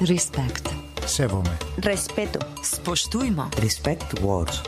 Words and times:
Respekt. 0.00 0.70
Sevome. 1.06 1.50
Respeto. 1.84 2.38
Spoštujmo. 2.62 3.50
Respekt 3.60 4.22
words. 4.22 4.62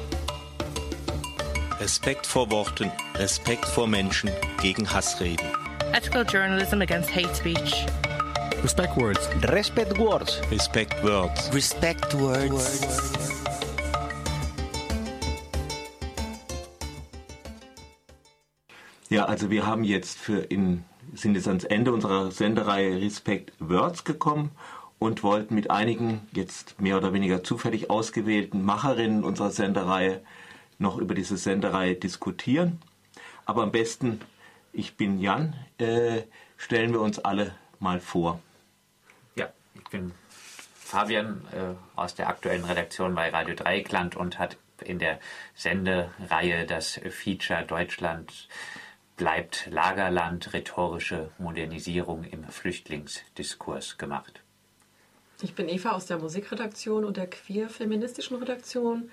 Respekt 1.80 2.26
vor 2.26 2.50
Worten, 2.50 2.92
Respekt 3.14 3.64
vor 3.64 3.86
Menschen 3.86 4.30
gegen 4.60 4.86
Hassreden. 4.92 5.46
Ethical 5.94 6.26
journalism 6.26 6.82
against 6.82 7.08
hate 7.08 7.34
speech. 7.34 7.86
Respect 8.62 8.94
words. 8.94 9.26
Respect 9.44 9.98
words. 9.98 10.38
Respect 10.50 11.02
words. 11.02 11.50
Respect 11.54 12.12
words. 12.12 12.82
Ja, 19.08 19.24
also 19.24 19.48
wir 19.48 19.64
haben 19.64 19.84
jetzt 19.84 20.18
für 20.18 20.40
in 20.40 20.84
sind 21.14 21.36
jetzt 21.36 21.48
ans 21.48 21.64
Ende 21.64 21.92
unserer 21.92 22.30
Sendereihe 22.30 23.00
Respect 23.00 23.52
Words 23.58 24.04
gekommen 24.04 24.50
und 25.02 25.22
wollten 25.24 25.54
mit 25.54 25.70
einigen 25.70 26.26
jetzt 26.32 26.80
mehr 26.80 26.96
oder 26.96 27.12
weniger 27.12 27.42
zufällig 27.42 27.90
ausgewählten 27.90 28.64
Macherinnen 28.64 29.24
unserer 29.24 29.50
Sendereihe 29.50 30.22
noch 30.78 30.96
über 30.96 31.14
diese 31.14 31.36
Sendereihe 31.36 31.96
diskutieren. 31.96 32.80
Aber 33.44 33.62
am 33.62 33.72
besten, 33.72 34.20
ich 34.72 34.96
bin 34.96 35.20
Jan, 35.20 35.54
äh, 35.78 36.22
stellen 36.56 36.92
wir 36.92 37.00
uns 37.00 37.18
alle 37.18 37.54
mal 37.80 37.98
vor. 38.00 38.40
Ja, 39.34 39.48
ich 39.74 39.88
bin 39.90 40.12
Fabian 40.74 41.42
äh, 41.52 41.74
aus 41.98 42.14
der 42.14 42.28
aktuellen 42.28 42.64
Redaktion 42.64 43.14
bei 43.14 43.28
Radio 43.30 43.56
Dreieckland 43.56 44.14
und 44.16 44.38
hat 44.38 44.56
in 44.84 44.98
der 44.98 45.18
Sendereihe 45.54 46.64
das 46.66 47.00
Feature 47.10 47.64
Deutschland 47.64 48.48
bleibt 49.16 49.66
Lagerland 49.70 50.52
rhetorische 50.52 51.30
Modernisierung 51.38 52.24
im 52.24 52.44
Flüchtlingsdiskurs 52.44 53.98
gemacht. 53.98 54.41
Ich 55.42 55.54
bin 55.54 55.68
Eva 55.68 55.90
aus 55.90 56.06
der 56.06 56.18
Musikredaktion 56.18 57.04
und 57.04 57.16
der 57.16 57.26
queer-feministischen 57.26 58.36
Redaktion 58.36 59.10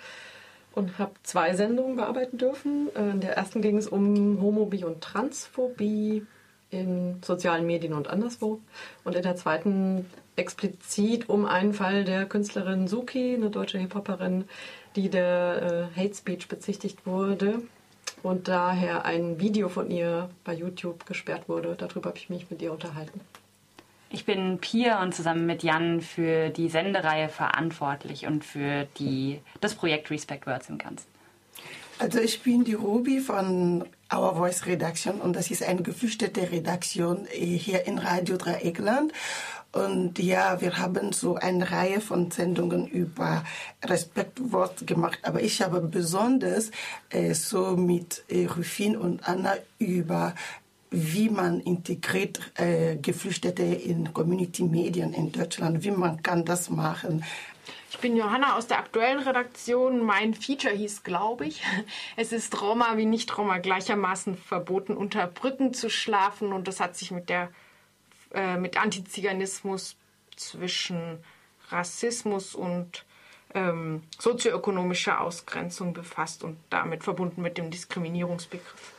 und 0.74 1.00
habe 1.00 1.12
zwei 1.24 1.56
Sendungen 1.56 1.96
bearbeiten 1.96 2.38
dürfen. 2.38 2.90
Äh, 2.96 3.12
In 3.12 3.22
der 3.22 3.36
ersten 3.36 3.62
ging 3.62 3.78
es 3.78 3.88
um 3.88 4.42
Homophobie 4.42 4.86
und 4.86 5.02
Transphobie 5.02 6.26
in 6.70 7.20
sozialen 7.24 7.66
Medien 7.66 7.94
und 7.94 8.08
anderswo. 8.08 8.60
Und 9.04 9.16
in 9.16 9.24
der 9.24 9.36
zweiten 9.36 10.06
explizit 10.36 11.28
um 11.28 11.46
einen 11.46 11.74
Fall 11.74 12.06
der 12.06 12.26
Künstlerin 12.26 12.88
Suki, 12.88 13.34
eine 13.34 13.50
deutsche 13.50 13.80
Hip-Hopperin, 13.80 14.46
die 14.96 15.10
der 15.10 15.90
äh, 15.96 16.00
Hate 16.00 16.16
Speech 16.16 16.48
bezichtigt 16.48 17.06
wurde 17.06 17.62
und 18.24 18.48
daher 18.48 19.06
ein 19.06 19.40
Video 19.40 19.70
von 19.70 19.90
ihr 19.90 20.30
bei 20.44 20.54
YouTube 20.54 21.06
gesperrt 21.06 21.50
wurde. 21.50 21.76
Darüber 21.78 22.10
habe 22.10 22.18
ich 22.18 22.30
mich 22.30 22.50
mit 22.52 22.62
ihr 22.62 22.72
unterhalten. 22.72 23.20
Ich 24.12 24.26
bin 24.26 24.58
Pia 24.60 25.04
und 25.04 25.14
zusammen 25.14 25.46
mit 25.46 25.62
Jan 25.62 26.02
für 26.02 26.50
die 26.50 26.70
Sendereihe 26.70 27.30
verantwortlich 27.30 28.26
und 28.26 28.44
für 28.44 28.88
die, 28.98 29.40
das 29.62 29.76
Projekt 29.76 30.10
Respect 30.10 30.48
Words 30.48 30.70
im 30.70 30.80
Ganzen. 30.80 31.06
Also 32.00 32.20
ich 32.20 32.42
bin 32.42 32.64
die 32.64 32.74
Ruby 32.74 33.20
von 33.20 33.86
Our 34.12 34.36
Voice 34.36 34.66
Redaktion 34.66 35.22
und 35.22 35.36
das 35.36 35.52
ist 35.52 35.62
eine 35.62 35.84
geflüchtete 35.84 36.52
Redaktion 36.52 37.28
hier 37.30 37.86
in 37.86 38.00
Radio 38.00 38.38
Dreieckland. 38.38 39.14
Und 39.72 40.18
ja, 40.18 40.62
wir 40.62 40.80
haben 40.80 41.12
so 41.12 41.36
eine 41.36 41.70
Reihe 41.70 42.02
von 42.02 42.32
Sendungen 42.32 42.88
über 42.88 43.44
Respektwort 43.86 44.88
gemacht, 44.88 45.20
aber 45.22 45.44
ich 45.44 45.62
habe 45.62 45.82
besonders 45.82 46.72
äh, 47.10 47.36
so 47.36 47.78
mit 47.78 48.24
äh, 48.30 48.48
Rufin 48.48 48.98
und 48.98 49.28
Anna 49.28 49.58
über 49.78 50.34
wie 50.92 51.30
man 51.30 51.60
integriert 51.60 52.40
äh, 52.56 52.96
Geflüchtete 52.96 53.64
in 53.64 54.14
Community-Medien 54.14 55.14
in 55.14 55.32
Deutschland, 55.32 55.84
wie 55.84 55.92
man 55.92 56.24
kann 56.24 56.46
das 56.46 56.70
machen. 56.70 57.24
Ich 57.92 57.98
bin 58.00 58.16
Johanna 58.16 58.56
aus 58.56 58.68
der 58.68 58.80
aktuellen 58.80 59.20
Redaktion. 59.20 60.04
Mein 60.04 60.34
Feature 60.34 60.74
hieß, 60.74 61.04
glaube 61.04 61.46
ich, 61.46 61.64
es 62.16 62.32
ist 62.32 62.62
Roma 62.62 62.98
wie 62.98 63.06
Nicht-Roma 63.06 63.58
gleichermaßen 63.58 64.38
verboten, 64.38 64.96
unter 64.96 65.28
Brücken 65.28 65.74
zu 65.74 65.90
schlafen. 65.90 66.54
Und 66.54 66.68
das 66.68 66.80
hat 66.80 66.96
sich 66.96 67.12
mit, 67.12 67.30
der, 67.30 67.50
äh, 68.34 68.58
mit 68.58 68.82
Antiziganismus 68.82 69.96
zwischen 70.36 71.20
Rassismus 71.70 72.56
und 72.56 73.06
ähm, 73.54 74.04
sozioökonomischer 74.20 75.22
Ausgrenzung 75.22 75.94
befasst 75.94 76.44
und 76.44 76.58
damit 76.70 77.04
verbunden 77.04 77.42
mit 77.42 77.58
dem 77.58 77.72
Diskriminierungsbegriff. 77.72 78.94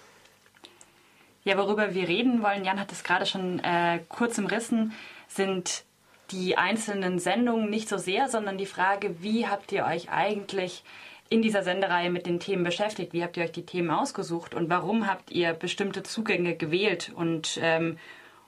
Ja, 1.45 1.57
worüber 1.57 1.95
wir 1.95 2.07
reden 2.07 2.43
wollen, 2.43 2.65
Jan 2.65 2.79
hat 2.79 2.93
es 2.93 3.03
gerade 3.03 3.25
schon 3.25 3.61
äh, 3.61 4.01
kurz 4.09 4.37
umrissen, 4.39 4.93
sind 5.27 5.85
die 6.31 6.59
einzelnen 6.59 7.19
Sendungen 7.19 7.71
nicht 7.71 7.89
so 7.89 7.97
sehr, 7.97 8.29
sondern 8.29 8.59
die 8.59 8.67
Frage, 8.67 9.23
wie 9.23 9.47
habt 9.47 9.73
ihr 9.73 9.87
euch 9.87 10.11
eigentlich 10.11 10.85
in 11.31 11.43
dieser 11.43 11.63
Sendereihe 11.63 12.11
mit 12.11 12.27
den 12.27 12.41
Themen 12.41 12.63
beschäftigt? 12.63 13.13
Wie 13.13 13.23
habt 13.23 13.37
ihr 13.37 13.45
euch 13.45 13.53
die 13.53 13.65
Themen 13.65 13.91
ausgesucht 13.91 14.55
und 14.55 14.69
warum 14.69 15.07
habt 15.07 15.31
ihr 15.31 15.55
bestimmte 15.55 16.03
Zugänge 16.03 16.57
gewählt? 16.57 17.11
Und 17.15 17.59
ähm, 17.63 17.97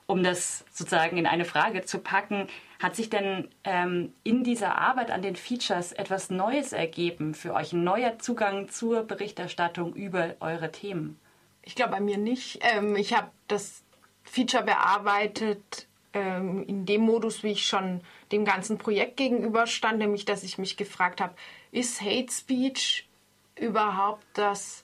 um 0.05 0.21
das 0.21 0.63
sozusagen 0.71 1.17
in 1.17 1.25
eine 1.25 1.45
Frage 1.45 1.83
zu 1.83 1.99
packen, 1.99 2.47
hat 2.79 2.95
sich 2.95 3.09
denn 3.09 3.47
ähm, 3.63 4.13
in 4.23 4.43
dieser 4.43 4.77
Arbeit 4.77 5.09
an 5.09 5.21
den 5.21 5.35
Features 5.35 5.93
etwas 5.93 6.29
Neues 6.29 6.73
ergeben 6.73 7.33
für 7.33 7.53
euch, 7.53 7.73
ein 7.73 7.83
neuer 7.83 8.19
Zugang 8.19 8.69
zur 8.69 9.03
Berichterstattung 9.03 9.95
über 9.95 10.35
eure 10.41 10.71
Themen? 10.71 11.17
Ich 11.63 11.75
glaube 11.75 11.91
bei 11.91 11.99
mir 11.99 12.17
nicht. 12.17 12.59
Ähm, 12.61 12.95
ich 12.95 13.13
habe 13.13 13.31
das 13.47 13.83
Feature 14.23 14.63
bearbeitet 14.63 15.87
ähm, 16.13 16.63
in 16.67 16.85
dem 16.85 17.01
Modus, 17.01 17.43
wie 17.43 17.51
ich 17.51 17.65
schon 17.65 18.01
dem 18.31 18.45
ganzen 18.45 18.77
Projekt 18.77 19.17
gegenüberstand, 19.17 19.99
nämlich 19.99 20.25
dass 20.25 20.43
ich 20.43 20.57
mich 20.57 20.77
gefragt 20.77 21.21
habe, 21.21 21.35
ist 21.71 22.01
Hate 22.01 22.31
Speech 22.31 23.07
überhaupt 23.55 24.25
das 24.33 24.83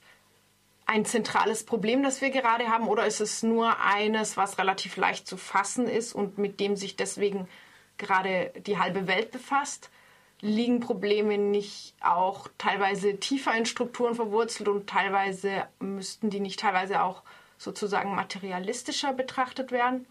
ein 0.86 1.04
zentrales 1.04 1.64
Problem, 1.64 2.02
das 2.02 2.20
wir 2.20 2.30
gerade 2.30 2.68
haben, 2.68 2.88
oder 2.88 3.06
ist 3.06 3.20
es 3.20 3.44
nur 3.44 3.78
eines, 3.80 4.36
was 4.36 4.58
relativ 4.58 4.96
leicht 4.96 5.26
zu 5.26 5.36
fassen 5.36 5.86
ist 5.86 6.14
und 6.14 6.36
mit 6.36 6.58
dem 6.58 6.74
sich 6.74 6.96
deswegen 6.96 7.48
gerade 7.96 8.52
die 8.66 8.78
halbe 8.78 9.06
Welt 9.06 9.30
befasst? 9.30 9.90
Liegen 10.40 10.80
Probleme 10.80 11.36
nicht 11.36 11.94
auch 12.00 12.48
teilweise 12.56 13.18
tiefer 13.18 13.54
in 13.54 13.66
Strukturen 13.66 14.14
verwurzelt 14.14 14.68
und 14.68 14.88
teilweise 14.88 15.64
müssten 15.80 16.30
die 16.30 16.40
nicht 16.40 16.60
teilweise 16.60 17.02
auch 17.02 17.22
sozusagen 17.58 18.14
materialistischer 18.14 19.12
betrachtet 19.12 19.70
werden? 19.70 20.06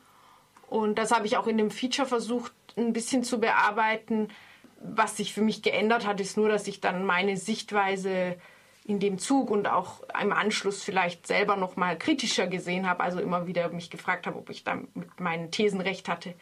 Und 0.69 0.99
das 0.99 1.11
habe 1.11 1.25
ich 1.25 1.37
auch 1.37 1.47
in 1.47 1.57
dem 1.57 1.71
Feature 1.71 2.07
versucht, 2.07 2.53
ein 2.77 2.93
bisschen 2.93 3.23
zu 3.23 3.39
bearbeiten. 3.39 4.29
Was 4.81 5.17
sich 5.17 5.33
für 5.33 5.41
mich 5.41 5.61
geändert 5.61 6.05
hat, 6.05 6.21
ist 6.21 6.37
nur, 6.37 6.47
dass 6.47 6.67
ich 6.67 6.79
dann 6.79 7.05
meine 7.05 7.35
Sichtweise 7.35 8.37
in 8.85 8.99
dem 8.99 9.19
Zug 9.19 9.51
und 9.51 9.67
auch 9.67 10.01
im 10.19 10.31
Anschluss 10.31 10.83
vielleicht 10.83 11.27
selber 11.27 11.55
noch 11.55 11.75
mal 11.75 11.97
kritischer 11.97 12.47
gesehen 12.47 12.87
habe. 12.87 13.03
Also 13.03 13.19
immer 13.19 13.45
wieder 13.45 13.69
mich 13.69 13.89
gefragt 13.89 14.25
habe, 14.25 14.37
ob 14.37 14.49
ich 14.49 14.63
da 14.63 14.75
mit 14.93 15.19
meinen 15.19 15.51
Thesen 15.51 15.81
recht 15.81 16.07
hatte. 16.07 16.33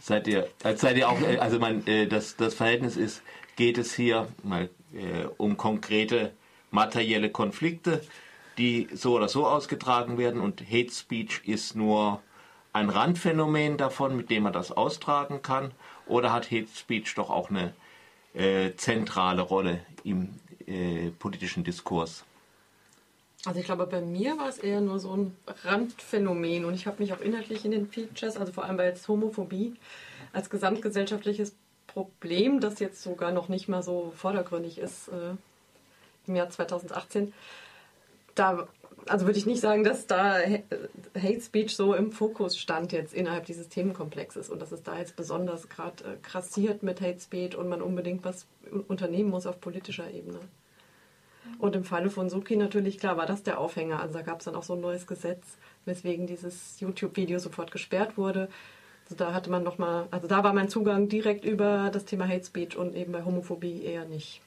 Seid 0.00 0.26
ihr, 0.26 0.48
seid 0.76 0.96
ihr 0.96 1.08
auch, 1.08 1.20
äh, 1.20 1.38
also 1.38 1.58
mein, 1.58 1.86
äh, 1.86 2.06
das, 2.06 2.36
das 2.36 2.54
Verhältnis 2.54 2.96
ist, 2.96 3.22
geht 3.56 3.78
es 3.78 3.94
hier 3.94 4.28
mal 4.42 4.70
äh, 4.94 5.26
um 5.36 5.56
konkrete 5.56 6.32
materielle 6.70 7.30
Konflikte, 7.30 8.00
die 8.56 8.88
so 8.92 9.14
oder 9.14 9.28
so 9.28 9.46
ausgetragen 9.46 10.18
werden 10.18 10.40
und 10.40 10.62
Hate 10.62 10.90
Speech 10.90 11.42
ist 11.46 11.76
nur 11.76 12.22
ein 12.72 12.88
Randphänomen 12.88 13.76
davon, 13.76 14.16
mit 14.16 14.30
dem 14.30 14.44
man 14.44 14.52
das 14.52 14.72
austragen 14.72 15.42
kann? 15.42 15.72
Oder 16.06 16.32
hat 16.32 16.50
Hate 16.50 16.68
Speech 16.74 17.14
doch 17.14 17.30
auch 17.30 17.50
eine 17.50 17.74
äh, 18.34 18.74
zentrale 18.76 19.42
Rolle 19.42 19.80
im 20.04 20.30
äh, 20.66 21.10
politischen 21.18 21.64
Diskurs? 21.64 22.24
Also 23.46 23.58
ich 23.58 23.66
glaube, 23.66 23.86
bei 23.86 24.02
mir 24.02 24.36
war 24.36 24.48
es 24.48 24.58
eher 24.58 24.80
nur 24.80 24.98
so 24.98 25.16
ein 25.16 25.36
Randphänomen 25.64 26.64
und 26.66 26.74
ich 26.74 26.86
habe 26.86 27.02
mich 27.02 27.12
auch 27.12 27.20
inhaltlich 27.20 27.64
in 27.64 27.70
den 27.70 27.88
Features, 27.88 28.36
also 28.36 28.52
vor 28.52 28.64
allem 28.64 28.76
bei 28.76 28.86
jetzt 28.86 29.08
Homophobie, 29.08 29.76
als 30.32 30.50
gesamtgesellschaftliches 30.50 31.54
Problem, 31.86 32.60
das 32.60 32.80
jetzt 32.80 33.02
sogar 33.02 33.32
noch 33.32 33.48
nicht 33.48 33.68
mal 33.68 33.82
so 33.82 34.12
vordergründig 34.14 34.78
ist 34.78 35.08
äh, 35.08 35.34
im 36.26 36.36
Jahr 36.36 36.50
2018, 36.50 37.32
da 38.34 38.68
also 39.06 39.26
würde 39.26 39.38
ich 39.38 39.46
nicht 39.46 39.60
sagen, 39.60 39.84
dass 39.84 40.06
da 40.06 40.38
Hate 41.16 41.40
Speech 41.40 41.74
so 41.74 41.94
im 41.94 42.12
Fokus 42.12 42.58
stand 42.58 42.92
jetzt 42.92 43.14
innerhalb 43.14 43.46
dieses 43.46 43.68
Themenkomplexes 43.68 44.50
und 44.50 44.60
dass 44.60 44.72
es 44.72 44.82
da 44.82 44.98
jetzt 44.98 45.16
besonders 45.16 45.68
gerade 45.68 46.04
äh, 46.04 46.16
krassiert 46.22 46.82
mit 46.82 47.00
Hate 47.00 47.20
Speech 47.20 47.56
und 47.56 47.68
man 47.68 47.82
unbedingt 47.82 48.24
was 48.24 48.46
unternehmen 48.88 49.30
muss 49.30 49.46
auf 49.46 49.60
politischer 49.60 50.10
Ebene. 50.10 50.38
Und 51.58 51.76
im 51.76 51.84
Falle 51.84 52.10
von 52.10 52.30
Suki 52.30 52.56
natürlich, 52.56 52.98
klar, 52.98 53.16
war 53.16 53.26
das 53.26 53.42
der 53.42 53.58
Aufhänger. 53.58 54.00
Also 54.00 54.14
da 54.14 54.22
gab 54.22 54.38
es 54.40 54.44
dann 54.44 54.54
auch 54.54 54.62
so 54.62 54.74
ein 54.74 54.80
neues 54.80 55.06
Gesetz, 55.06 55.58
weswegen 55.84 56.26
dieses 56.26 56.80
YouTube-Video 56.80 57.38
sofort 57.38 57.70
gesperrt 57.70 58.16
wurde. 58.16 58.48
Also 59.04 59.16
da 59.16 59.34
hatte 59.34 59.50
man 59.50 59.62
nochmal, 59.62 60.06
also 60.10 60.28
da 60.28 60.44
war 60.44 60.52
mein 60.52 60.68
Zugang 60.68 61.08
direkt 61.08 61.44
über 61.44 61.90
das 61.92 62.04
Thema 62.04 62.28
Hate 62.28 62.44
Speech 62.44 62.76
und 62.76 62.94
eben 62.94 63.12
bei 63.12 63.24
Homophobie 63.24 63.82
eher 63.82 64.04
nicht. 64.04 64.40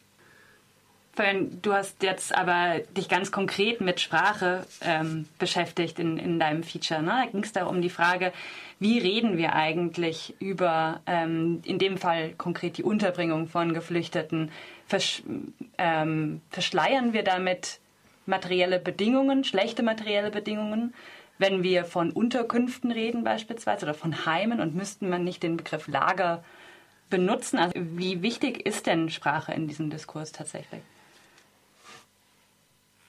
Du 1.16 1.74
hast 1.74 2.02
jetzt 2.02 2.34
aber 2.36 2.80
dich 2.98 3.08
ganz 3.08 3.32
konkret 3.32 3.82
mit 3.82 4.00
Sprache 4.00 4.66
ähm, 4.82 5.28
beschäftigt 5.38 6.00
in, 6.00 6.18
in 6.18 6.40
deinem 6.40 6.64
Feature. 6.64 7.04
Ne? 7.04 7.26
Da 7.26 7.26
ging 7.32 7.44
es 7.44 7.52
da 7.52 7.68
um 7.68 7.84
die 7.84 7.92
Frage, 7.92 8.34
wie 8.80 8.98
reden 8.98 9.38
wir 9.38 9.54
eigentlich 9.54 10.34
über, 10.40 11.02
ähm, 11.06 11.62
in 11.66 11.78
dem 11.78 11.98
Fall 11.98 12.32
konkret 12.32 12.80
die 12.80 12.84
Unterbringung 12.84 13.48
von 13.48 13.76
Geflüchteten? 13.76 14.50
Versch 14.88 15.22
ähm, 15.78 16.42
verschleiern 16.50 17.14
wir 17.14 17.24
damit 17.24 17.80
materielle 18.26 18.80
Bedingungen, 18.80 19.44
schlechte 19.44 19.84
materielle 19.84 20.32
Bedingungen? 20.32 20.96
Wenn 21.38 21.62
wir 21.62 21.86
von 21.86 22.10
Unterkünften 22.10 22.92
reden 22.92 23.24
beispielsweise 23.24 23.86
oder 23.86 23.94
von 23.94 24.26
Heimen 24.26 24.60
und 24.60 24.74
müssten 24.74 25.10
man 25.10 25.24
nicht 25.24 25.44
den 25.44 25.58
Begriff 25.58 25.88
Lager 25.88 26.44
benutzen? 27.12 27.60
Also 27.60 27.74
wie 27.76 28.24
wichtig 28.24 28.66
ist 28.66 28.88
denn 28.88 29.12
Sprache 29.12 29.54
in 29.54 29.68
diesem 29.68 29.92
Diskurs 29.92 30.32
tatsächlich? 30.32 30.82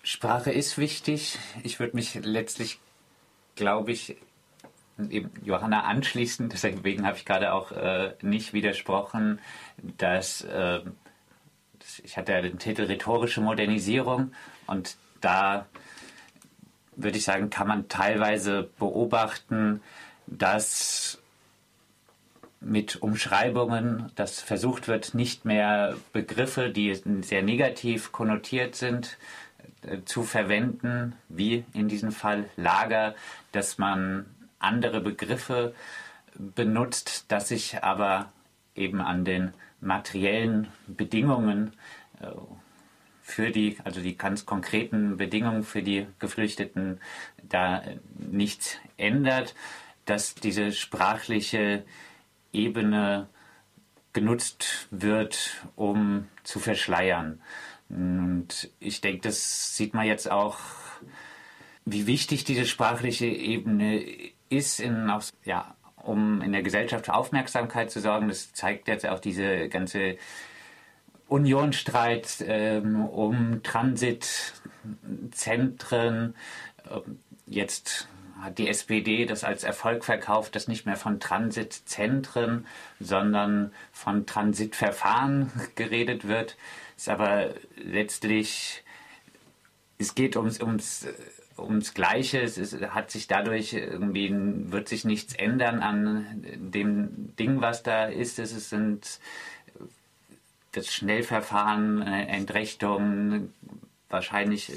Sprache 0.05 0.53
ist 0.53 0.77
wichtig. 0.77 1.39
Ich 1.63 1.81
würde 1.81 1.97
mich 1.97 2.15
letztlich, 2.23 2.79
glaube 3.57 3.91
ich, 3.91 4.17
eben 4.99 5.31
Johanna 5.43 5.85
anschließen. 5.85 6.49
Deswegen 6.51 7.07
habe 7.07 7.17
ich 7.17 7.25
gerade 7.25 7.53
auch 7.55 7.73
äh, 7.73 8.13
nicht 8.21 8.53
widersprochen, 8.53 9.41
dass 9.97 10.43
äh, 10.43 10.81
ich 12.03 12.17
hatte 12.17 12.33
ja 12.33 12.43
den 12.43 12.59
Titel 12.59 12.83
rhetorische 12.83 13.41
Modernisierung 13.41 14.33
und 14.67 14.97
da 15.21 15.67
würde 16.97 17.19
ich 17.19 17.25
sagen, 17.25 17.51
kann 17.51 17.67
man 17.67 17.89
teilweise 17.89 18.69
beobachten, 18.79 19.83
dass 20.27 21.19
mit 22.61 23.03
Umschreibungen, 23.03 24.13
dass 24.15 24.41
versucht 24.41 24.89
wird, 24.89 25.13
nicht 25.13 25.45
mehr 25.45 25.97
Begriffe, 26.13 26.71
die 26.71 26.95
sehr 27.23 27.43
negativ 27.43 28.13
konnotiert 28.13 28.75
sind, 28.75 29.19
äh, 29.19 29.44
zu 30.05 30.23
verwenden, 30.23 31.15
wie 31.29 31.65
in 31.73 31.89
diesem 31.89 32.13
Fall 32.13 32.49
Lager, 32.57 33.15
dass 33.53 33.79
man 33.79 34.27
andere 34.59 35.01
Begriffe 35.01 35.75
benutzt, 36.37 37.27
dass 37.29 37.49
sich 37.49 37.83
aber 37.83 38.33
eben 38.75 39.01
an 39.01 39.25
den 39.25 39.53
materiellen 39.81 40.69
Bedingungen 40.87 41.73
äh, 42.21 42.27
für 43.23 43.51
die, 43.51 43.79
also 43.85 44.01
die 44.01 44.19
ganz 44.19 44.45
konkreten 44.45 45.17
Bedingungen 45.17 45.63
für 45.63 45.83
die 45.83 46.07
Geflüchteten 46.19 47.01
da 47.43 47.83
nichts 48.19 48.77
ändert, 48.97 49.55
dass 50.05 50.35
diese 50.35 50.73
sprachliche 50.73 51.85
Ebene 52.53 53.29
genutzt 54.13 54.89
wird, 54.91 55.65
um 55.75 56.29
zu 56.43 56.61
verschleiern. 56.61 57.41
Und 57.95 58.71
ich 58.81 59.01
denke, 59.01 59.23
das 59.23 59.75
sieht 59.77 59.95
man 59.95 60.07
jetzt 60.07 60.29
auch, 60.31 60.59
wie 61.85 62.07
wichtig 62.07 62.45
diese 62.45 62.67
sprachliche 62.67 63.27
Ebene 63.27 64.05
ist, 64.49 64.81
in, 64.81 65.13
ja, 65.45 65.75
um 66.03 66.41
in 66.43 66.53
der 66.53 66.63
Gesellschaft 66.63 67.07
für 67.07 67.15
Aufmerksamkeit 67.15 67.93
zu 67.93 68.01
sorgen. 68.01 68.29
Das 68.29 68.53
zeigt 68.53 68.89
jetzt 68.89 69.07
auch 69.07 69.21
diese 69.21 69.69
ganze 69.69 70.17
Unionstreit 71.29 72.45
ähm, 72.47 73.05
um 73.05 73.63
Transitzentren. 73.63 76.35
Ähm, 76.91 77.21
jetzt 77.47 78.09
hat 78.41 78.59
die 78.59 78.69
SPD 78.69 79.25
das 79.25 79.45
als 79.45 79.63
Erfolg 79.65 80.05
verkauft, 80.05 80.55
dass 80.57 80.69
nicht 80.69 80.87
mehr 80.87 80.97
von 80.97 81.21
Transitzentren, 81.21 82.67
sondern 82.99 83.73
von 83.93 84.27
Transitverfahren 84.27 85.53
geredet 85.77 86.27
wird. 86.27 86.57
Ist 87.05 87.11
aber 87.11 87.51
letztlich, 87.77 88.83
es 89.99 90.15
geht 90.15 90.37
ums, 90.37 90.59
ums, 90.59 91.07
ums 91.59 91.93
Gleiche. 91.93 92.41
Es 92.41 92.57
ist, 92.57 92.81
hat 92.81 93.11
sich 93.11 93.27
dadurch 93.27 93.75
irgendwie, 93.75 94.31
wird 94.73 94.89
sich 94.89 95.05
nichts 95.05 95.35
ändern 95.35 95.83
an 95.83 96.25
dem 96.57 97.37
Ding, 97.37 97.61
was 97.61 97.83
da 97.83 98.07
ist. 98.07 98.39
Es 98.39 98.71
sind 98.71 99.21
das 100.73 100.95
Schnellverfahren, 100.95 102.01
Entrechtung, 102.01 103.53
wahrscheinlich 104.09 104.73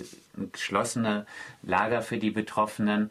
geschlossene 0.51 1.25
Lager 1.63 2.01
für 2.01 2.18
die 2.18 2.31
Betroffenen 2.31 3.09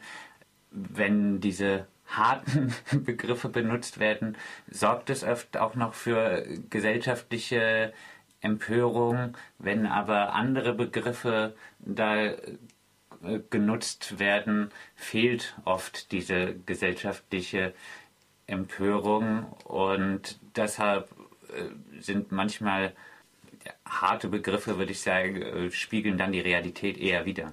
wenn 0.70 1.40
diese 1.40 1.86
harten 2.06 2.74
Begriffe 2.92 3.48
benutzt 3.48 3.98
werden, 3.98 4.36
sorgt 4.70 5.08
es 5.08 5.24
oft 5.24 5.56
auch 5.56 5.74
noch 5.74 5.94
für 5.94 6.46
gesellschaftliche 6.68 7.94
Empörung. 8.46 9.36
Wenn 9.58 9.86
aber 9.86 10.32
andere 10.32 10.72
Begriffe 10.72 11.54
da 11.80 12.26
äh, 12.26 12.36
genutzt 13.50 14.18
werden, 14.18 14.70
fehlt 14.94 15.56
oft 15.64 16.12
diese 16.12 16.54
gesellschaftliche 16.64 17.74
Empörung 18.46 19.44
und 19.64 20.38
deshalb 20.54 21.10
äh, 21.48 22.00
sind 22.00 22.32
manchmal 22.32 22.92
harte 23.84 24.28
Begriffe, 24.28 24.78
würde 24.78 24.92
ich 24.92 25.00
sagen, 25.00 25.42
äh, 25.42 25.70
spiegeln 25.70 26.16
dann 26.16 26.32
die 26.32 26.40
Realität 26.40 26.98
eher 26.98 27.24
wider. 27.26 27.52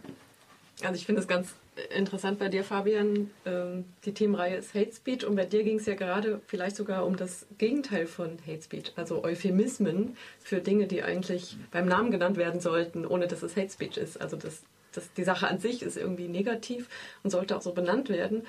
Also 0.82 0.96
ich 0.96 1.06
finde 1.06 1.22
es 1.22 1.28
ganz 1.28 1.56
interessant 1.96 2.40
bei 2.40 2.50
dir, 2.50 2.64
Fabian. 2.64 3.32
Ähm, 3.46 3.86
die 4.06 4.14
Themenreihe 4.14 4.58
ist 4.58 4.74
Hate 4.74 4.94
Speech 4.94 5.26
und 5.26 5.36
bei 5.36 5.46
dir 5.46 5.64
ging 5.64 5.80
es 5.80 5.86
ja 5.86 5.96
gerade 5.96 6.42
vielleicht 6.48 6.76
sogar 6.76 7.06
um 7.06 7.16
das 7.16 7.46
Gegenteil 7.58 8.08
von 8.08 8.38
Hate 8.48 8.62
Speech, 8.62 8.94
also 8.96 9.24
Euphemismen 9.24 10.18
für 10.40 10.60
Dinge, 10.60 10.88
die 10.88 11.04
eigentlich 11.04 11.58
beim 11.72 11.88
Namen 11.88 12.12
genannt 12.12 12.38
werden 12.38 12.62
sollten, 12.62 13.06
ohne 13.06 13.28
dass 13.28 13.44
es 13.44 13.56
Hate 13.56 13.70
Speech 13.70 13.98
ist. 13.98 14.22
Also 14.22 14.38
das, 14.38 14.64
das, 14.92 15.12
die 15.14 15.24
Sache 15.24 15.48
an 15.48 15.60
sich 15.60 15.82
ist 15.82 15.98
irgendwie 15.98 16.28
negativ 16.28 16.90
und 17.24 17.30
sollte 17.30 17.56
auch 17.58 17.62
so 17.62 17.74
benannt 17.74 18.10
werden. 18.10 18.44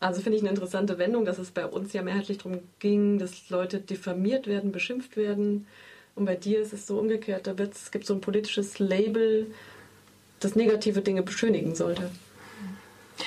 Also 0.00 0.20
finde 0.20 0.36
ich 0.36 0.42
eine 0.42 0.50
interessante 0.50 0.98
Wendung, 0.98 1.24
dass 1.24 1.38
es 1.38 1.52
bei 1.52 1.64
uns 1.64 1.92
ja 1.92 2.02
mehrheitlich 2.02 2.38
darum 2.38 2.60
ging, 2.80 3.18
dass 3.18 3.50
Leute 3.50 3.78
diffamiert 3.78 4.46
werden, 4.48 4.72
beschimpft 4.72 5.16
werden. 5.16 5.66
Und 6.14 6.24
bei 6.24 6.34
dir 6.34 6.60
ist 6.60 6.72
es 6.72 6.86
so 6.86 6.98
umgekehrt, 6.98 7.46
da 7.46 7.54
es 7.54 7.90
gibt 7.90 8.06
so 8.06 8.14
ein 8.14 8.20
politisches 8.20 8.78
Label, 8.78 9.46
das 10.40 10.56
negative 10.56 11.02
Dinge 11.02 11.22
beschönigen 11.22 11.74
sollte. 11.76 12.10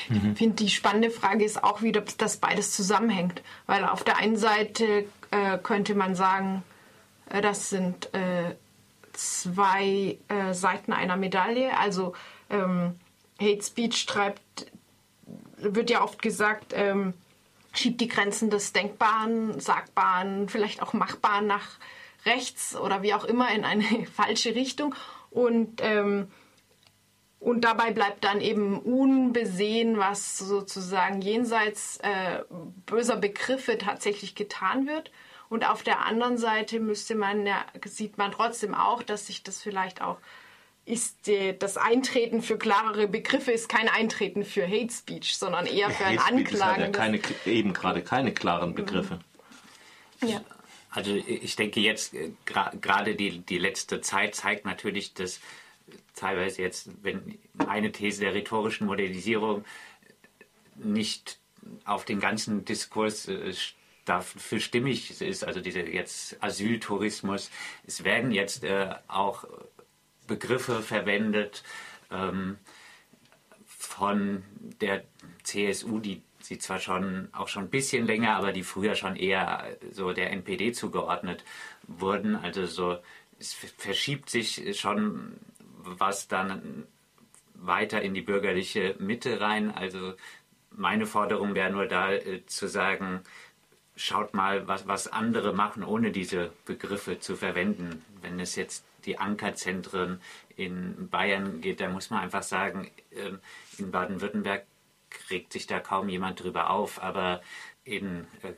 Mhm. 0.09 0.31
Ich 0.31 0.37
finde, 0.37 0.55
die 0.55 0.69
spannende 0.69 1.09
Frage 1.09 1.43
ist 1.43 1.63
auch 1.63 1.81
ob 1.81 2.17
das 2.17 2.37
beides 2.37 2.71
zusammenhängt. 2.71 3.41
Weil 3.65 3.85
auf 3.85 4.03
der 4.03 4.17
einen 4.17 4.37
Seite 4.37 5.05
äh, 5.31 5.57
könnte 5.57 5.95
man 5.95 6.15
sagen, 6.15 6.63
äh, 7.29 7.41
das 7.41 7.69
sind 7.69 8.13
äh, 8.13 8.55
zwei 9.13 10.17
äh, 10.27 10.53
Seiten 10.53 10.93
einer 10.93 11.17
Medaille. 11.17 11.77
Also 11.77 12.13
ähm, 12.49 12.99
Hate 13.39 13.63
Speech 13.63 14.05
treibt, 14.05 14.71
wird 15.57 15.89
ja 15.89 16.03
oft 16.03 16.21
gesagt, 16.21 16.73
ähm, 16.75 17.13
schiebt 17.73 18.01
die 18.01 18.07
Grenzen 18.07 18.49
des 18.49 18.73
Denkbaren, 18.73 19.59
Sagbaren, 19.59 20.47
vielleicht 20.49 20.81
auch 20.81 20.93
Machbaren 20.93 21.47
nach 21.47 21.77
rechts 22.25 22.75
oder 22.75 23.01
wie 23.01 23.13
auch 23.13 23.25
immer 23.25 23.53
in 23.53 23.65
eine 23.65 24.05
falsche 24.13 24.55
Richtung. 24.55 24.95
Und 25.31 25.81
ähm, 25.81 26.31
und 27.45 27.61
dabei 27.61 27.91
bleibt 27.91 28.23
dann 28.23 28.41
eben 28.41 28.79
unbesehen, 28.79 29.99
was 29.99 30.39
sozusagen 30.39 31.21
jenseits 31.21 31.97
äh, 31.97 32.43
böser 32.87 33.17
Begriffe 33.17 33.77
tatsächlich 33.77 34.33
getan 34.33 34.87
wird. 34.87 35.11
Und 35.47 35.69
auf 35.69 35.83
der 35.83 36.07
anderen 36.07 36.39
Seite 36.39 36.79
müsste 36.79 37.13
man 37.13 37.45
ja, 37.45 37.63
sieht 37.85 38.17
man 38.17 38.31
trotzdem 38.31 38.73
auch, 38.73 39.03
dass 39.03 39.27
sich 39.27 39.43
das 39.43 39.61
vielleicht 39.61 40.01
auch 40.01 40.17
ist 40.85 41.27
die, 41.27 41.55
das 41.57 41.77
Eintreten 41.77 42.41
für 42.41 42.57
klarere 42.57 43.07
Begriffe 43.07 43.51
ist 43.51 43.69
kein 43.69 43.89
Eintreten 43.89 44.43
für 44.43 44.67
Hate 44.67 44.91
Speech, 44.91 45.37
sondern 45.37 45.67
eher 45.67 45.91
für 45.91 46.05
ein 46.05 46.17
Anklagen. 46.17 46.81
Ja 46.81 46.89
keine, 46.89 47.19
eben 47.45 47.73
gerade 47.73 48.01
keine 48.01 48.33
klaren 48.33 48.71
mhm. 48.71 48.75
Begriffe. 48.75 49.19
Ja. 50.21 50.41
Also 50.89 51.13
ich 51.13 51.55
denke 51.55 51.79
jetzt 51.79 52.15
äh, 52.15 52.31
gerade 52.45 53.13
die, 53.13 53.39
die 53.39 53.59
letzte 53.59 54.01
Zeit 54.01 54.33
zeigt 54.33 54.65
natürlich, 54.65 55.13
dass 55.13 55.39
teilweise 56.15 56.61
jetzt, 56.61 56.89
wenn 57.03 57.37
eine 57.57 57.91
These 57.91 58.21
der 58.21 58.33
rhetorischen 58.33 58.87
Modernisierung 58.87 59.65
nicht 60.75 61.39
auf 61.83 62.05
den 62.05 62.19
ganzen 62.19 62.65
Diskurs 62.65 63.27
äh, 63.27 63.53
dafür 64.05 64.59
stimmig 64.59 65.21
ist, 65.21 65.43
also 65.43 65.61
dieser 65.61 65.87
jetzt 65.87 66.41
Asyltourismus, 66.43 67.49
es 67.85 68.03
werden 68.03 68.31
jetzt 68.31 68.63
äh, 68.63 68.93
auch 69.07 69.45
Begriffe 70.27 70.81
verwendet 70.81 71.63
ähm, 72.11 72.57
von 73.65 74.43
der 74.81 75.03
CSU, 75.43 75.99
die 75.99 76.21
sie 76.39 76.59
zwar 76.59 76.79
schon 76.79 77.29
auch 77.31 77.47
schon 77.47 77.63
ein 77.63 77.69
bisschen 77.69 78.05
länger, 78.05 78.35
aber 78.35 78.51
die 78.51 78.63
früher 78.63 78.95
schon 78.95 79.15
eher 79.15 79.77
so 79.91 80.13
der 80.13 80.31
NPD 80.31 80.71
zugeordnet 80.73 81.43
wurden. 81.87 82.35
Also 82.35 82.65
so 82.65 82.97
es 83.39 83.53
verschiebt 83.53 84.29
sich 84.29 84.79
schon 84.79 85.33
was 85.85 86.27
dann 86.27 86.85
weiter 87.53 88.01
in 88.01 88.13
die 88.13 88.21
bürgerliche 88.21 88.95
Mitte 88.99 89.39
rein. 89.41 89.73
Also 89.73 90.13
meine 90.71 91.05
Forderung 91.05 91.55
wäre 91.55 91.71
nur 91.71 91.85
da 91.85 92.11
äh, 92.11 92.45
zu 92.45 92.67
sagen, 92.67 93.21
schaut 93.95 94.33
mal, 94.33 94.67
was, 94.67 94.87
was 94.87 95.07
andere 95.07 95.53
machen, 95.53 95.83
ohne 95.83 96.11
diese 96.11 96.51
Begriffe 96.65 97.19
zu 97.19 97.35
verwenden. 97.35 98.03
Wenn 98.21 98.39
es 98.39 98.55
jetzt 98.55 98.85
die 99.05 99.17
Ankerzentren 99.17 100.19
in 100.55 101.09
Bayern 101.09 101.61
geht, 101.61 101.79
dann 101.79 101.93
muss 101.93 102.09
man 102.09 102.21
einfach 102.21 102.43
sagen, 102.43 102.91
ähm, 103.11 103.39
in 103.77 103.91
Baden-Württemberg 103.91 104.65
regt 105.29 105.53
sich 105.53 105.67
da 105.67 105.79
kaum 105.79 106.09
jemand 106.09 106.43
drüber 106.43 106.69
auf, 106.69 107.01
aber 107.01 107.41
in 107.83 108.27
äh, 108.41 108.53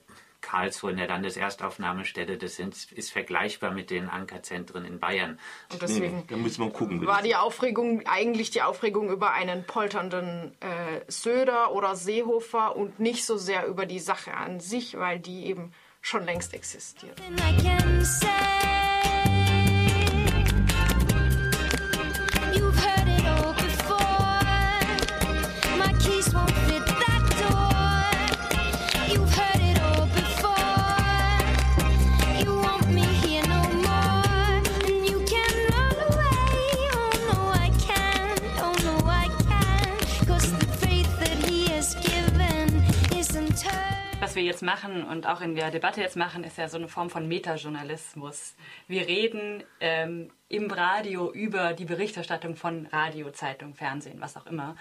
Karlsruhe 0.48 0.92
in 0.92 0.98
der 0.98 1.08
Landeserstaufnahmestelle, 1.08 2.38
das 2.38 2.56
sind, 2.56 2.74
ist 2.94 3.12
vergleichbar 3.12 3.72
mit 3.72 3.90
den 3.90 4.08
Ankerzentren 4.08 4.86
in 4.86 5.00
Bayern. 5.00 5.40
Und 5.74 5.82
deswegen 5.82 6.24
da 6.30 6.38
müssen 6.38 6.64
wir 6.64 6.72
gucken. 6.72 7.06
war 7.06 7.22
die 7.22 7.36
Aufregung 7.36 8.08
eigentlich 8.08 8.50
die 8.52 8.62
Aufregung 8.62 9.10
über 9.10 9.34
einen 9.34 9.66
polternden 9.66 10.54
äh, 10.62 11.02
Söder 11.10 11.74
oder 11.74 11.98
Seehofer 11.98 12.78
und 12.78 12.98
nicht 13.00 13.26
so 13.26 13.38
sehr 13.38 13.68
über 13.68 13.86
die 13.86 14.00
Sache 14.00 14.34
an 14.34 14.62
sich, 14.62 14.98
weil 14.98 15.20
die 15.20 15.48
eben 15.48 15.74
schon 16.02 16.24
längst 16.24 16.54
existiert. 16.54 17.22
Wir 44.38 44.44
jetzt 44.44 44.64
machen 44.64 45.04
und 45.04 45.28
auch 45.28 45.42
in 45.42 45.56
der 45.56 45.72
Debatte 45.72 46.00
jetzt 46.00 46.16
machen, 46.16 46.46
ist 46.46 46.58
ja 46.58 46.70
so 46.70 46.78
eine 46.78 46.88
Form 46.88 47.10
von 47.10 47.28
Metajournalismus. 47.28 48.56
Wir 48.88 49.06
reden 49.08 49.64
ähm, 49.82 50.32
im 50.48 50.72
Radio 50.72 51.34
über 51.34 51.74
die 51.74 51.84
Berichterstattung 51.84 52.56
von 52.56 52.86
Radio, 52.86 53.32
Zeitung, 53.32 53.74
Fernsehen, 53.74 54.22
was 54.22 54.38
auch 54.38 54.46
immer. 54.46 54.78